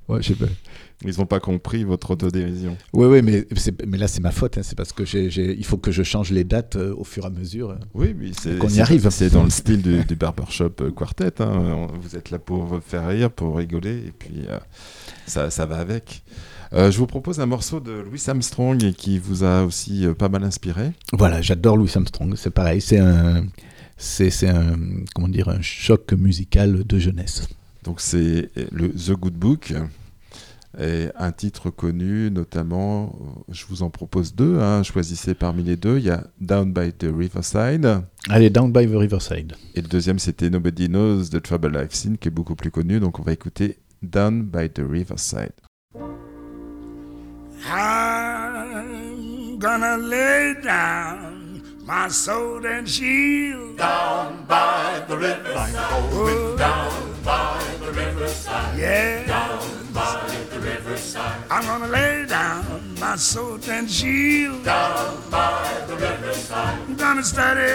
[0.09, 0.47] Ouais, je sais pas.
[1.05, 2.77] Ils n'ont pas compris votre autodérision.
[2.93, 3.45] Ouais, ouais, mais,
[3.87, 4.57] mais là, c'est ma faute.
[4.57, 5.29] hein, c'est parce que j'ai-
[5.59, 7.77] il faut que je change les dates euh, au fur et à mesure.
[7.93, 9.09] Oui, mais c'est Qu'on y arrive.
[9.11, 11.43] C'est dans le style du, du barbershop euh, quartet.
[11.43, 11.89] hein.
[12.01, 14.59] Vous êtes là pour faire rire, pour rigoler, et puis euh,
[15.27, 16.23] ça, ça va avec.
[16.73, 20.45] Euh, je vous propose un morceau de Louis Armstrong qui vous a aussi pas mal
[20.45, 20.93] inspiré.
[21.13, 22.35] Voilà, j'adore Louis Armstrong.
[22.37, 22.81] C'est pareil.
[22.81, 23.45] C'est un.
[23.99, 24.77] C'est un.
[25.15, 27.49] Comment dire Un choc musical de jeunesse.
[27.87, 29.73] Donc c'est le The Good Book
[30.79, 33.17] et un titre connu notamment,
[33.49, 36.93] je vous en propose deux, hein, choisissez parmi les deux, il y a Down by
[36.93, 39.55] the Riverside Allez, Down by the Riverside.
[39.75, 43.01] et le deuxième c'était Nobody Knows the Trouble I've Seen qui est beaucoup plus connu,
[43.01, 45.53] donc on va écouter Down by the Riverside.
[47.69, 55.73] I'm gonna lay down my sword and shield down by the riverside.
[56.13, 56.93] Going down
[57.25, 58.79] by the riverside.
[58.79, 59.27] Yeah.
[59.27, 61.43] Down by the riverside.
[61.51, 66.81] I'm gonna lay down my sword and shield down by the riverside.
[66.81, 67.75] I'm gonna study.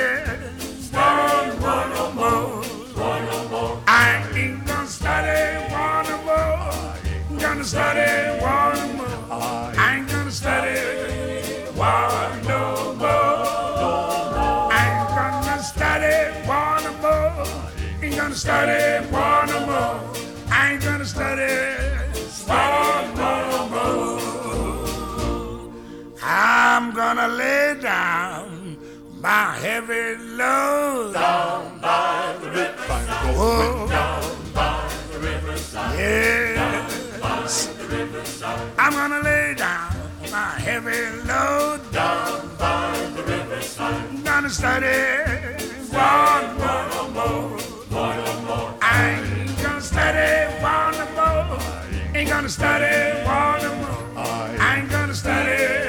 [0.82, 2.64] Study one or more.
[2.93, 3.84] One or more.
[3.88, 6.72] I ain't gonna study one or more.
[7.30, 9.39] I'm gonna study one or more.
[9.80, 11.11] I ain't gonna study
[18.32, 20.00] gonna study one no more.
[20.50, 21.52] I ain't gonna study
[22.48, 24.20] one no more.
[26.24, 28.78] I'm gonna lay down
[29.20, 33.36] my heavy load down by the riverside.
[33.36, 34.24] Oh, down
[34.54, 36.00] by the riverside.
[36.00, 37.70] Yes.
[38.78, 39.94] I'm gonna lay down
[40.32, 43.94] my heavy load down by the riverside.
[44.10, 44.88] I'm gonna study
[45.92, 47.61] one more, more,
[49.92, 51.60] study one more.
[52.16, 54.24] Ain't gonna study one more.
[54.68, 55.81] I ain't gonna study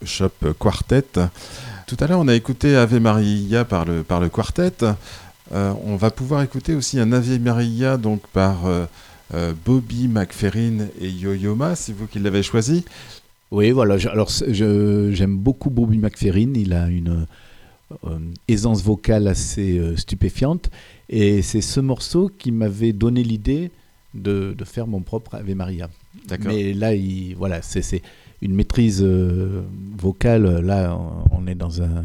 [0.00, 1.02] Barbershop Quartet.
[1.86, 4.72] Tout à l'heure, on a écouté Ave Maria par le, par le quartet.
[5.52, 8.86] Euh, on va pouvoir écouter aussi un Ave Maria donc par euh,
[9.34, 12.84] euh, Bobby McFerrin et Yo-Yo Ma, c'est vous qui l'avez choisi.
[13.50, 13.98] Oui, voilà.
[13.98, 16.52] je- alors, j'aime beaucoup Bobby McFerrin.
[16.54, 17.26] Il a une
[18.06, 20.70] euh, aisance vocale assez stupéfiante.
[21.08, 23.70] Et c'est ce morceau qui m'avait donné l'idée
[24.14, 25.90] de, de faire mon propre Ave Maria.
[26.28, 26.52] D'accord.
[26.52, 28.02] Mais là, il, voilà, c'est c'est
[28.42, 29.62] une maîtrise euh,
[29.98, 30.60] vocale.
[30.60, 30.96] Là,
[31.32, 32.04] on- est dans un,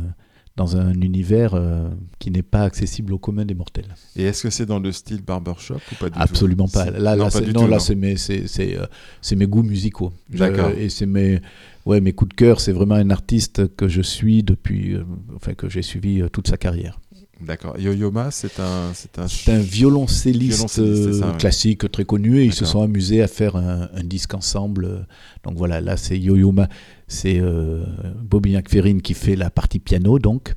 [0.56, 3.94] dans un univers euh, qui n'est pas accessible au commun des mortels.
[4.16, 6.20] Et est-ce que c'est dans le style barbershop ou pas du tout?
[6.22, 6.90] Absolument pas.
[6.92, 7.80] Là, non, là, c'est, du non, tout, là, non.
[7.80, 8.86] c'est mes, c'est, c'est, euh,
[9.22, 10.14] c'est mes goûts musicaux.
[10.32, 10.72] Je- D'accord.
[10.78, 11.42] et c'est mes,
[11.86, 12.60] ouais, mes coups de cœur.
[12.62, 15.04] C'est vraiment un artiste que je suis depuis, euh,
[15.36, 17.00] enfin, que j'ai suivi toute sa carrière.
[17.42, 17.78] D'accord.
[17.78, 21.38] Yo-Yo Ma, c'est un, c'est un, C'est un violoncelliste, Violoncelliste, c'est ça, ouais.
[21.38, 25.06] classique, très connu, et ils se sont amusés à faire un, un disque ensemble.
[25.44, 26.70] Donc voilà, là, c'est Yo-Yo Ma,
[27.08, 27.84] c'est euh,
[28.22, 30.54] Bobby McFerrin qui fait la partie piano, donc,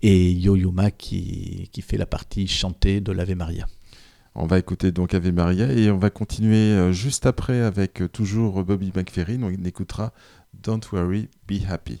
[0.00, 3.66] et Yo-Yo Ma qui, qui fait la partie chantée de l'Ave Maria.
[4.34, 8.08] On va écouter donc Ave Maria et on va continuer euh, juste après avec euh,
[8.08, 9.42] toujours Bobby McFerrin.
[9.42, 10.14] On écoutera
[10.54, 12.00] Don't Worry, Be Happy.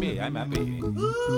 [0.00, 1.37] Look at me, I'm happy.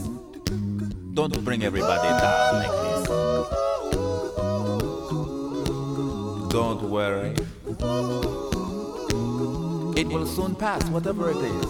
[1.13, 3.07] Don't bring everybody down like this.
[6.49, 7.35] Don't worry.
[9.99, 11.65] It will soon pass, whatever it is.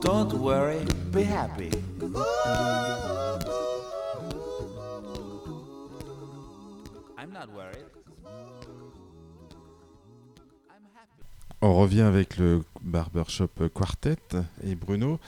[0.00, 1.70] Don't worry, be happy.
[7.18, 7.84] I'm not worried.
[11.60, 14.16] On revient avec le Barbershop Quartet
[14.62, 15.18] et Bruno.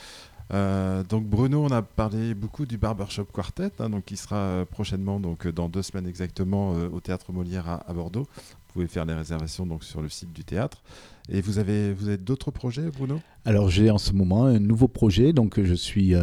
[0.52, 4.64] Euh, donc Bruno, on a parlé beaucoup du Barbershop Quartet, hein, donc qui sera euh,
[4.64, 8.22] prochainement, donc euh, dans deux semaines exactement, au Théâtre Molière à, Bordeaux.
[8.24, 10.82] Vous pouvez faire les réservations donc sur le site du théâtre.
[11.28, 13.20] Et vous avez, vous avez d'autres projets, Bruno?
[13.44, 16.14] Alors j'ai en ce moment un nouveau projet, donc je suis,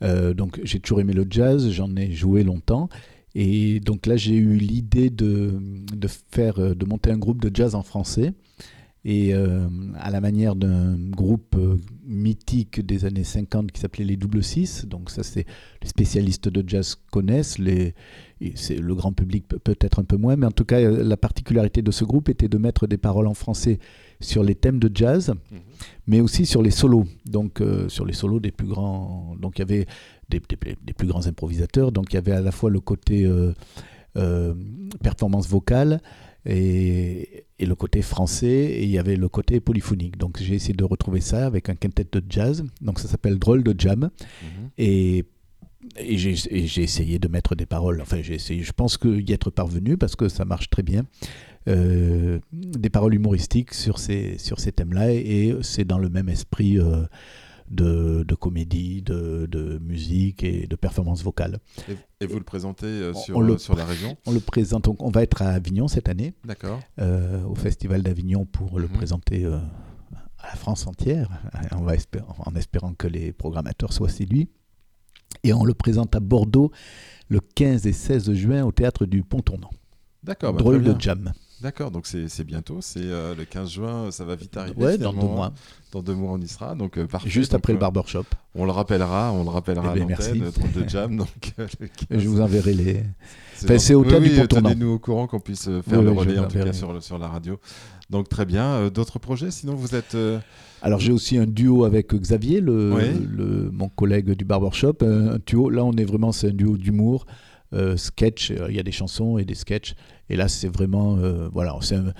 [0.00, 2.88] donc j'ai toujours aimé le jazz, j'en ai joué longtemps,
[3.34, 5.60] et donc là j'ai eu l'idée de,
[5.92, 8.32] de faire, de monter un groupe de jazz en français,
[9.04, 9.66] et euh,
[9.98, 11.76] à la manière d'un groupe euh,
[12.06, 15.46] mythique des années 50 qui s'appelait les Double Six, donc ça c'est
[15.82, 17.94] les spécialistes de jazz connaissent, les,
[18.40, 21.04] et c'est le grand public peut- peut-être un peu moins, mais en tout cas euh,
[21.04, 23.78] la particularité de ce groupe était de mettre des paroles en français
[24.20, 25.32] sur les thèmes de jazz,
[26.08, 29.36] mais aussi sur les solos, donc euh, sur les solos des plus grands.
[29.40, 29.86] Donc il y avait
[30.28, 33.24] des, des- des plus grands improvisateurs, donc il y avait à la fois le côté
[33.26, 33.52] euh,
[34.18, 34.54] euh,
[35.02, 36.00] performance vocale
[36.44, 40.16] et, et le côté français, et il y avait le côté polyphonique.
[40.16, 43.62] Donc j'ai essayé de retrouver ça avec un quintet de jazz, donc ça s'appelle Drôle
[43.62, 44.10] de Jam,
[44.76, 45.24] et
[45.96, 48.00] et j'ai et j'ai essayé de mettre des paroles.
[48.00, 48.62] Enfin, j'ai essayé.
[48.62, 51.04] Je pense que y être parvenu parce que ça marche très bien.
[51.68, 56.78] Euh, des paroles humoristiques sur ces sur ces thèmes-là et c'est dans le même esprit
[56.78, 57.02] euh,
[57.70, 61.58] de, de comédie, de, de musique et de performance vocale.
[61.88, 64.16] Et, et vous le présentez euh, On- sur, on le- euh, sur la région?
[64.26, 64.84] On le présente.
[64.84, 66.34] donc on va être à Avignon cette année.
[66.44, 66.80] D'accord.
[67.00, 68.92] euh, au Festival d'Avignon pour le Mhm.
[68.92, 69.58] présenter euh,
[70.38, 71.28] à la France entière.
[71.76, 71.94] On va
[72.38, 74.48] en espérant que les programmateurs soient séduits.
[75.44, 76.72] Et on le présente à Bordeaux
[77.28, 79.70] le 15 et 16 juin au théâtre du Pont-Tournant.
[80.22, 80.52] D'accord.
[80.54, 81.32] bah, Drôle de jam.
[81.60, 84.80] D'accord, donc c'est bientôt, c'est euh, le 15 juin, ça va vite arriver.
[84.80, 85.46] Ouais, dans deux mois.
[85.46, 85.52] hein.
[85.90, 86.74] Dans deux mois, on y sera.
[86.76, 87.28] Donc, euh, parfait.
[87.28, 88.24] Juste Donc, après le euh, barbershop.
[88.54, 90.40] On le rappellera, on le rappellera Eh à merci.
[90.40, 91.16] euh, drôle de jam.
[91.16, 91.28] Donc,
[91.58, 91.96] euh, le 15.
[92.22, 93.02] Je vous enverrai les.
[93.64, 94.46] Enfin, c'est au Oui, oui, du.
[94.46, 97.00] Tenez-nous au courant qu'on puisse euh, faire Oui, le relais, en tout cas, sur, le-
[97.00, 97.58] sur la radio.
[98.08, 98.64] Donc, très bien.
[98.64, 100.14] Euh, D'autres projets Sinon, vous êtes.
[100.14, 100.38] euh,
[100.82, 104.98] Alors j'ai aussi un duo avec Xavier, le, mon collègue du barbershop.
[105.02, 107.26] Un, un duo, là on est vraiment, c'est un duo d'humour,
[107.72, 108.50] euh, sketch.
[108.52, 109.94] euh, Il y a des chansons et des sketchs.
[110.30, 112.12] Et là c'est vraiment, euh, voilà, c'est un,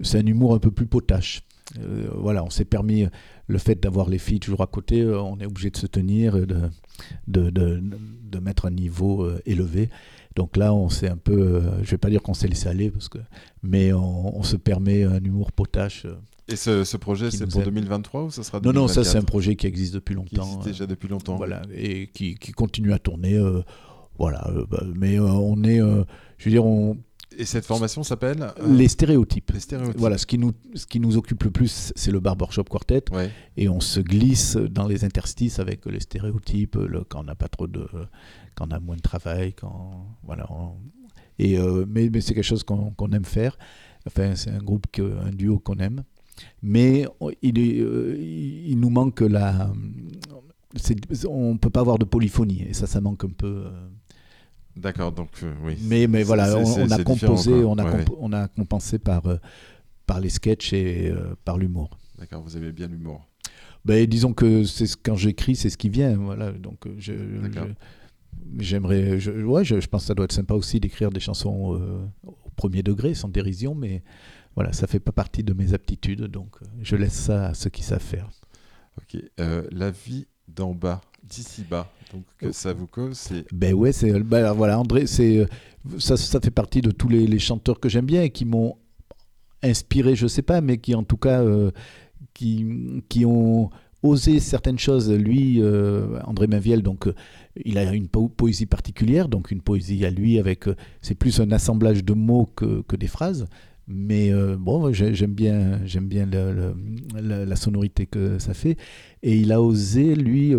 [0.00, 1.42] c'est un humour un peu plus potache.
[1.80, 3.08] Euh, voilà, on s'est permis euh,
[3.48, 5.04] le fait d'avoir les filles toujours à côté.
[5.04, 6.46] on est obligé de se tenir, de,
[7.26, 7.82] de, de,
[8.30, 9.90] de mettre un niveau élevé.
[10.36, 13.08] Donc là, on s'est un peu, je vais pas dire qu'on s'est laissé aller, parce
[13.08, 13.18] que,
[13.62, 16.06] mais on, on se permet un humour potache.
[16.48, 17.64] Et ce, ce projet, Qui c'est pour aide.
[17.66, 19.26] 2023 ou ça sera non, non, ça c'est un 2024?
[19.26, 20.42] projet qui existe depuis Qui longtemps.
[20.46, 21.36] existe euh, déjà depuis longtemps.
[21.36, 23.34] Voilà, et qui, qui continue à tourner.
[23.34, 23.62] euh,
[24.18, 26.04] voilà, bah, mais euh, on est, euh,
[26.38, 26.96] je veux dire, on,
[27.38, 29.50] Et cette formation s'appelle euh, les stéréotypes.
[29.52, 29.98] les stéréotypes.
[29.98, 33.30] Voilà, ce qui nous, ce qui nous occupe le plus, c'est le barbershop quartet, Ouais.
[33.56, 37.48] et on se glisse dans les interstices avec les stéréotypes, le- quand on n'a pas
[37.48, 37.86] trop de,
[38.54, 40.50] quand on a moins de travail, quand, voilà.
[40.50, 40.76] on-
[41.38, 43.58] et euh, mais, mais c'est quelque chose qu'on aime faire.
[44.06, 46.02] Enfin, c'est un groupe, que, un duo qu'on aime.
[46.62, 49.70] Mais on- il, est, euh, il nous manque la.
[51.28, 53.64] On peut pas avoir de polyphonie et ça, ça manque un peu.
[54.76, 55.76] D'accord, donc euh, oui.
[55.82, 58.16] Mais, mais voilà, on, a composé, on a, Ouais, comp- ouais.
[58.20, 59.36] on a compensé par, euh,
[60.06, 61.98] par les sketchs et euh, par l'humour.
[62.18, 63.26] D'accord, vous aimez bien l'humour.
[63.84, 66.14] Ben, disons que c'est ce- quand j'écris, c'est ce qui vient.
[66.16, 67.14] Voilà, donc je,
[68.58, 71.78] j'aimerais, je, ouais, je, je pense que ça doit être sympa aussi d'écrire des chansons
[72.26, 74.02] au premier degré, sans dérision, mais
[74.54, 77.82] voilà, ça fait pas partie de mes aptitudes, donc je laisse ça à ceux qui
[77.82, 78.28] savent faire.
[78.98, 79.20] Ok.
[79.70, 81.90] La vie d'en bas, d'ici bas.
[82.12, 85.46] Donc que ça vous cause, Ben ouais, c'est ben voilà, André, c'est euh,
[85.98, 88.76] ça, ça fait partie de tous les, chanteurs que j'aime bien et qui m'ont
[89.62, 91.70] inspiré, je sais pas, mais qui en tout cas euh,
[92.34, 93.70] qui, qui ont
[94.02, 95.10] osé certaines choses.
[95.10, 97.08] Lui, euh, André Mainviel, donc
[97.64, 100.66] il a une po- poésie particulière, donc une poésie à lui avec,
[101.00, 103.46] c'est plus un assemblage de mots que, que des phrases.
[103.88, 106.26] Mais bon, j'ai- j'aime bien, bien
[107.14, 108.76] la, sonorité que ça fait.
[109.22, 110.52] Et il a osé, lui,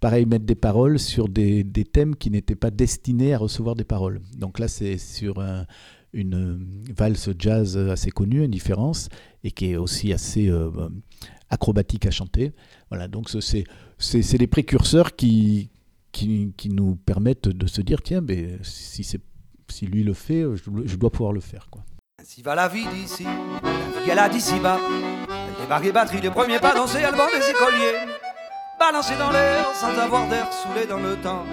[0.00, 3.84] pareil, mettre des paroles sur des, des thèmes qui n'étaient pas destinés à recevoir des
[3.84, 4.20] paroles.
[4.36, 5.66] Donc là, c'est sur un-
[6.12, 6.58] une
[6.96, 9.08] valse jazz assez connue, Indifférence,
[9.44, 10.70] et qui est aussi assez euh,
[11.50, 12.52] acrobatique à chanter.
[12.90, 13.64] Voilà, donc ce- c'est
[14.22, 15.70] c'est les précurseurs qui,
[16.12, 19.20] qui, qui nous permettent de se dire, tiens, ben, si, c'est-
[19.68, 21.68] si lui le fait, je, dois pouvoir le faire.
[21.70, 21.82] Quoi.
[22.22, 24.78] Ainsi va la vie d'ici, la vie qu'elle a d'ici bas.
[25.28, 28.12] Elle batterie premiers pas elle des écoliers.
[28.78, 31.44] Balancé dans l'air, sans avoir d'air, saoulé dans le temps.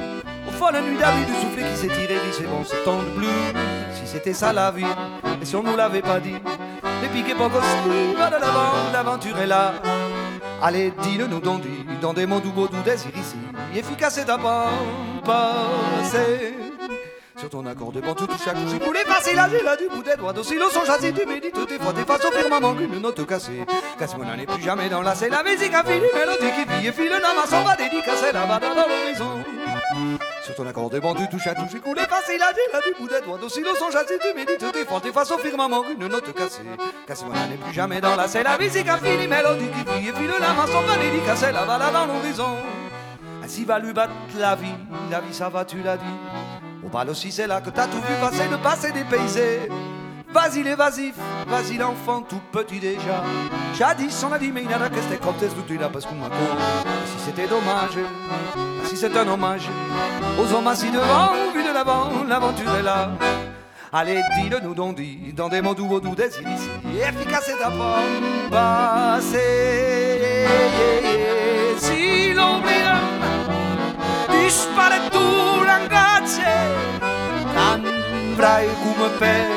[0.46, 3.02] Au fond, la nuit d'avis du soufflet qui s'est tiré, dit c'est bon, c'est temps
[3.02, 3.30] de bleu.
[3.94, 4.84] Si c'était ça la vie,
[5.42, 6.36] et si on nous l'avait pas dit.
[7.02, 9.74] Les piquets pas va de l'avant, l'aventure est là.
[10.62, 11.62] Allez, dis-le nous donc,
[12.02, 13.38] dans des mots doux, beaux, doux désir ici.
[13.74, 14.70] Efficace et pas
[15.24, 16.73] passé.
[17.44, 19.90] Sur ton accord de bon tout touche à coup, j'ai coulé facile, j'ai là du
[19.90, 23.02] bout des doigts d'oscillo son châssis, tu médites tes fois, tes faces au firmament qu'une
[23.02, 23.66] note cassée.
[24.00, 26.88] Casse mon n'est plus jamais dans la c'est la musique a fini, mélodie qui vit
[26.88, 29.44] et file la masse, on va dédicacer là-bas dans l'horizon.
[30.46, 32.94] Sur ton accord de bon tu touches à tout, j'ai coulé facile, j'ai là du
[32.98, 36.08] bout des doigts d'oscillo son châssis, tu médites tes fois, tes faces au firmament qu'une
[36.08, 36.62] note cassée.
[37.06, 40.08] Casse mon n'est plus jamais dans la c'est la musique a fini, mélodie qui vit
[40.08, 42.56] et file la masse, on va dédicacer là-bas là dans l'horizon.
[43.44, 44.74] Ainsi va lui battre la vie,
[45.12, 46.63] la vie ça va, tu l'as dit.
[46.86, 49.70] Au bal aussi c'est là que t'as tout vu passer, le passé dépaysé.
[50.34, 51.16] Vas-y les vasifs,
[51.48, 53.24] vas-y l'enfant tout petit déjà.
[53.78, 55.36] Jadis on a dit mais il y en a que c'était comme
[55.80, 56.30] là parce qu'on m'a
[57.06, 58.00] Si c'était dommage,
[58.86, 59.68] si c'est un hommage
[60.40, 63.12] aux hommes assis devant, vu de l'avant, l'aventure est là.
[63.96, 66.68] Allez, dis-le nous donc, dis, dans des mots doux, doux désirs ici,
[67.00, 68.00] efficace et d'abord
[68.50, 69.38] passé.
[71.78, 72.33] Si l'ombra
[74.44, 75.00] Dispare
[75.90, 76.56] gatje
[77.56, 77.84] aan
[78.36, 79.48] vrijgoeme pek.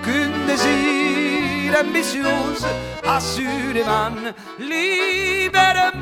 [0.00, 2.64] Kunde zeer ambitieus
[3.04, 4.16] assureman
[4.56, 5.96] liberem.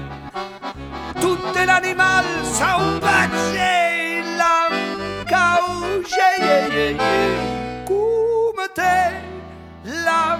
[1.20, 2.24] Tutte l'animal
[2.54, 3.42] salvaggio
[4.38, 4.68] la
[5.26, 6.30] cauce
[7.84, 9.10] come te
[9.82, 10.38] la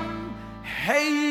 [0.62, 1.24] hei.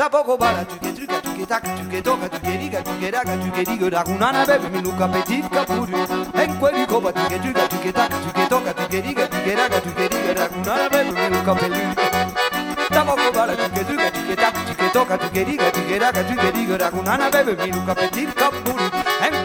[0.00, 5.92] Tampoco para tuquetuca, tuquetac, tuquetoca, tuquerica, tuqueraca, tuquerico, ragunana, bebe, minuca, petit, capuri.
[6.42, 10.34] En cuerico, pa tuquetuca, tuquetac, tuquetoca, tuquerica, tuqueraca, tuquerica,
[10.88, 11.98] bebe, minuca, petit.
[12.88, 17.54] Tampoco para tuquetuca, tuquetac, tuquetoca, tuquerica, tuqueraca, tuquerico, ragunana, bebe,
[17.94, 18.84] petit, capuri.
[19.20, 19.44] En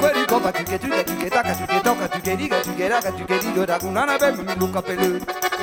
[4.18, 5.55] bebe, minuca, petit.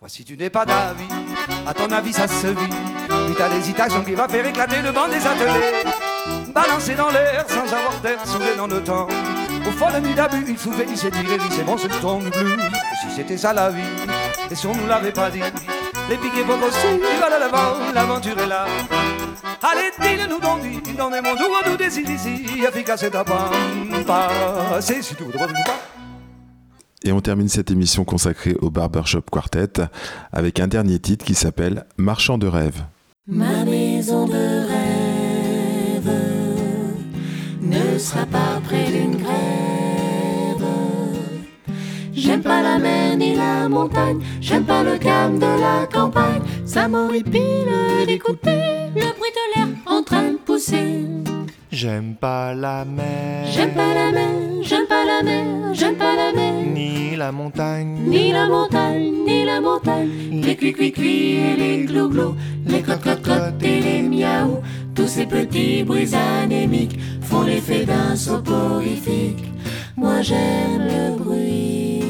[0.00, 1.08] Voici tu n'es pas d'avis,
[1.66, 2.74] à ton avis ça se vit.
[3.26, 5.84] Puis t'as l'hésitation qui va faire éclater le banc des ateliers.
[6.52, 9.06] Balancé dans l'air sans avoir d'air, soulevé dans le temps.
[9.66, 13.10] Au fond la nuit d'abus, il pouvait il s'est tiré, c'est bon, c'est ton si
[13.14, 13.80] c'était ça la vie,
[14.50, 15.42] et si on nous l'avait pas dit,
[16.10, 18.66] les piquets pour aussi, voilà l'avant, l'aventure est là.
[19.64, 23.22] Allez, dis-le-nous donc, dis, dans des mondes où on nous désire ici, efficace et ta
[23.22, 24.80] pampa?
[24.80, 25.78] C'est si tu voudrais pas.
[27.04, 29.82] Et on termine cette émission consacrée au Barbershop Quartet
[30.32, 32.82] avec un dernier titre qui s'appelle Marchand de rêve.
[33.28, 36.12] Ma maison de rêve
[37.60, 40.66] ne sera pas près d'une grève.
[42.12, 46.42] J'aime pas la mer ni la montagne, j'aime pas le calme de la campagne.
[46.64, 51.04] Ça m'horripile d'écouter le bruit de l'air en train de pousser.
[51.70, 54.28] J'aime pas la mer, J'aime pas la mer,
[54.62, 56.52] j'aime pas la mer, j'aime pas la mer.
[56.74, 61.84] ni la montagne, Ni la montagne, ni la montagne, les cui cui cui et les
[61.84, 62.34] glou glou,
[62.66, 63.00] les cloc
[63.62, 64.60] et les miaou,
[64.94, 69.44] tous ces petits bruits anémiques font l'effet d'un soporifique.
[69.96, 72.02] Moi j'aime le bruit,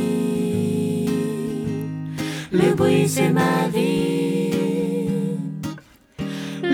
[2.50, 4.11] le bruit c'est ma vie.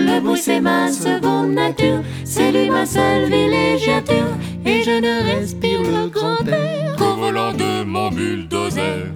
[0.09, 4.33] Le bruit c'est ma seconde nature, c'est lui ma seule villégiature,
[4.65, 9.11] et je ne respire le grand air Qu'au volant de mon bulldozer.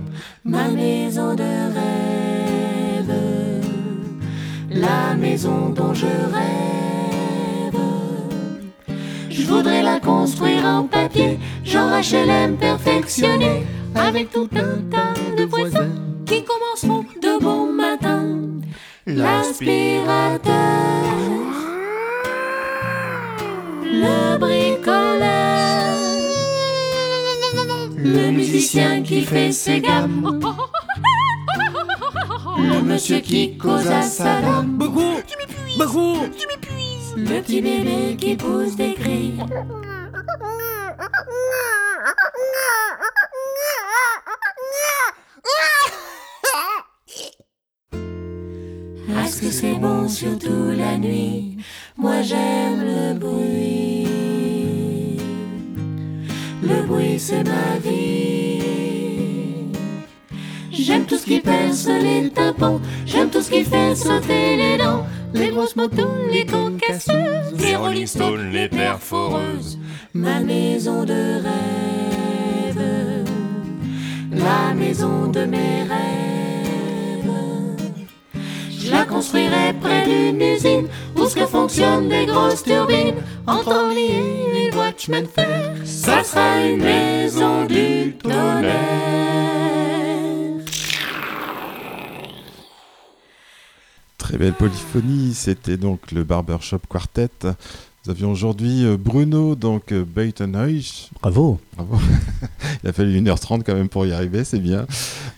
[0.45, 1.43] ma maison de
[1.77, 3.13] rêve,
[4.69, 7.81] la maison dont je rêve.
[9.29, 13.63] Je voudrais la construire en papier, genre HLM perfectionné,
[13.95, 15.95] avec tout un tas de voisins
[16.27, 18.27] qui commenceront de bon matin.
[19.05, 20.53] L'aspirateur,
[23.83, 25.97] le bricoleur,
[27.97, 30.39] le musicien qui fait ses gammes.
[32.57, 34.77] Le monsieur qui cause à sa dame.
[34.77, 37.13] Beaucoup, tu m'épuises, beaucoup, tu m'épuises.
[37.17, 39.33] Le petit bébé qui pousse des cris.
[49.09, 51.57] Est-ce que c'est bon surtout la nuit?
[51.97, 54.07] Moi j'aime le bruit.
[56.61, 58.61] Le bruit c'est ma vie.
[60.71, 62.79] J'aime tout ce qui perce les tympans.
[63.05, 65.05] J'aime tout ce qui fait sauter les dents.
[65.33, 67.53] Les grosses motos, les concasseuses.
[67.59, 69.79] Les Rolling Stones, les perforeuses.
[70.13, 72.81] Ma maison de rêve.
[74.31, 76.32] La maison de mes rêves.
[78.83, 83.15] Je la construirai près d'une usine où ce que fonctionnent des grosses turbines.
[83.47, 88.73] Entre Orly et le Watchman Fair, ça sera une maison du tonnerre.
[94.17, 97.29] Très belle polyphonie, c'était donc le Barbershop Quartet.
[98.05, 101.09] Nous avions aujourd'hui euh, Bruno, donc euh, Beutenhuis.
[101.21, 101.57] Bravo.
[101.77, 101.97] Bravo.
[102.83, 104.85] Il a fallu 1h30 quand même pour y arriver, c'est bien.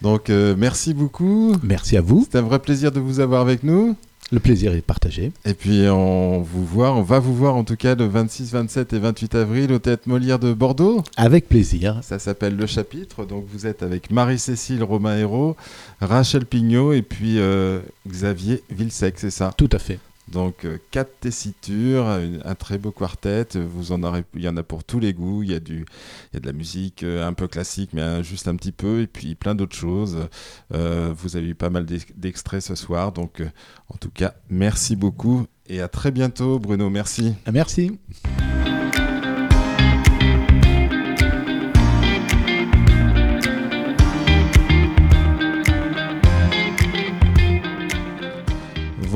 [0.01, 1.55] Donc euh, merci beaucoup.
[1.61, 2.25] Merci à vous.
[2.27, 3.95] C'est un vrai plaisir de vous avoir avec nous.
[4.31, 5.31] Le plaisir est partagé.
[5.45, 8.93] Et puis on vous voit, on va vous voir en tout cas le 26, 27
[8.93, 11.03] et 28 avril au Théâtre Molière de Bordeaux.
[11.17, 11.99] Avec plaisir.
[12.01, 13.25] Ça s'appelle Le Chapitre.
[13.25, 15.55] Donc vous êtes avec Marie-Cécile Romain Hérault,
[16.01, 19.53] Rachel Pignot et puis euh, Xavier Vilsec, c'est ça?
[19.55, 19.99] Tout à fait.
[20.27, 23.47] Donc euh, quatre tessitures, un, très beau quartet.
[23.55, 25.43] Vous en aurez, il y en a pour tous les goûts.
[25.43, 25.85] Il y a du,
[26.33, 29.55] de la musique euh, un peu classique, mais juste un petit peu, et puis plein
[29.55, 30.27] d'autres choses.
[30.73, 33.43] Euh, vous avez eu pas mal d'ex- d'extraits ce soir, donc
[33.89, 36.89] en tout cas, merci beaucoup et à très bientôt, Bruno.
[36.89, 37.33] Merci.
[37.51, 37.99] Merci.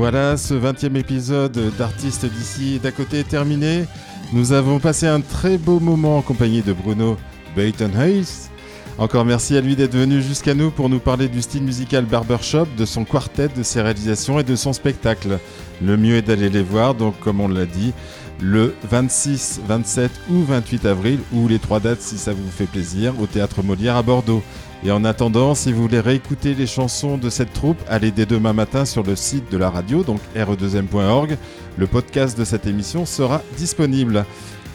[0.00, 3.84] Voilà, ce 20e épisode d'Artistes d'ici et d'à côté est terminé.
[4.32, 7.18] Nous avons passé un très beau moment en compagnie de Bruno
[7.54, 8.48] Beutenhuis.
[8.96, 12.66] Encore merci à lui d'être venu jusqu'à nous pour nous parler du style musical Barbershop,
[12.78, 15.38] de son quartet, de ses réalisations et de son spectacle.
[15.82, 17.92] Le mieux est d'aller les voir, donc comme on l'a dit,
[18.40, 23.12] le 26, 27 ou 28 avril, ou les trois dates si ça vous fait plaisir,
[23.20, 24.42] au Théâtre Molière à Bordeaux.
[24.82, 28.54] Et en attendant, si vous voulez réécouter les chansons de cette troupe, allez dès demain
[28.54, 31.36] matin sur le site de la radio, donc re2m.org.
[31.76, 34.24] Le podcast de cette émission sera disponible.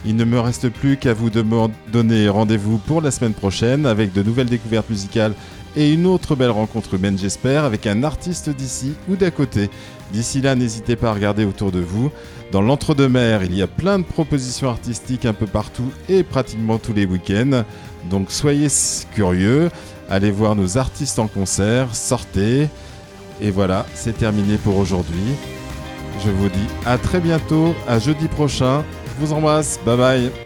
[0.05, 4.21] Il ne me reste plus qu'à vous donner rendez-vous pour la semaine prochaine avec de
[4.21, 5.33] nouvelles découvertes musicales
[5.75, 9.71] et une autre belle rencontre humaine, j'espère, avec un artiste d'ici ou d'à côté.
[10.13, 12.11] D'ici là, n'hésitez pas à regarder autour de vous.
[12.51, 16.93] Dans l'entre-deux-mer, il y a plein de propositions artistiques un peu partout et pratiquement tous
[16.93, 17.63] les week-ends.
[18.09, 18.67] Donc soyez
[19.13, 19.69] curieux,
[20.09, 22.69] allez voir nos artistes en concert, sortez.
[23.41, 25.35] Et voilà, c'est terminé pour aujourd'hui.
[26.23, 28.83] Je vous dis à très bientôt, à jeudi prochain.
[29.07, 30.44] Je vous embrasse, bye bye.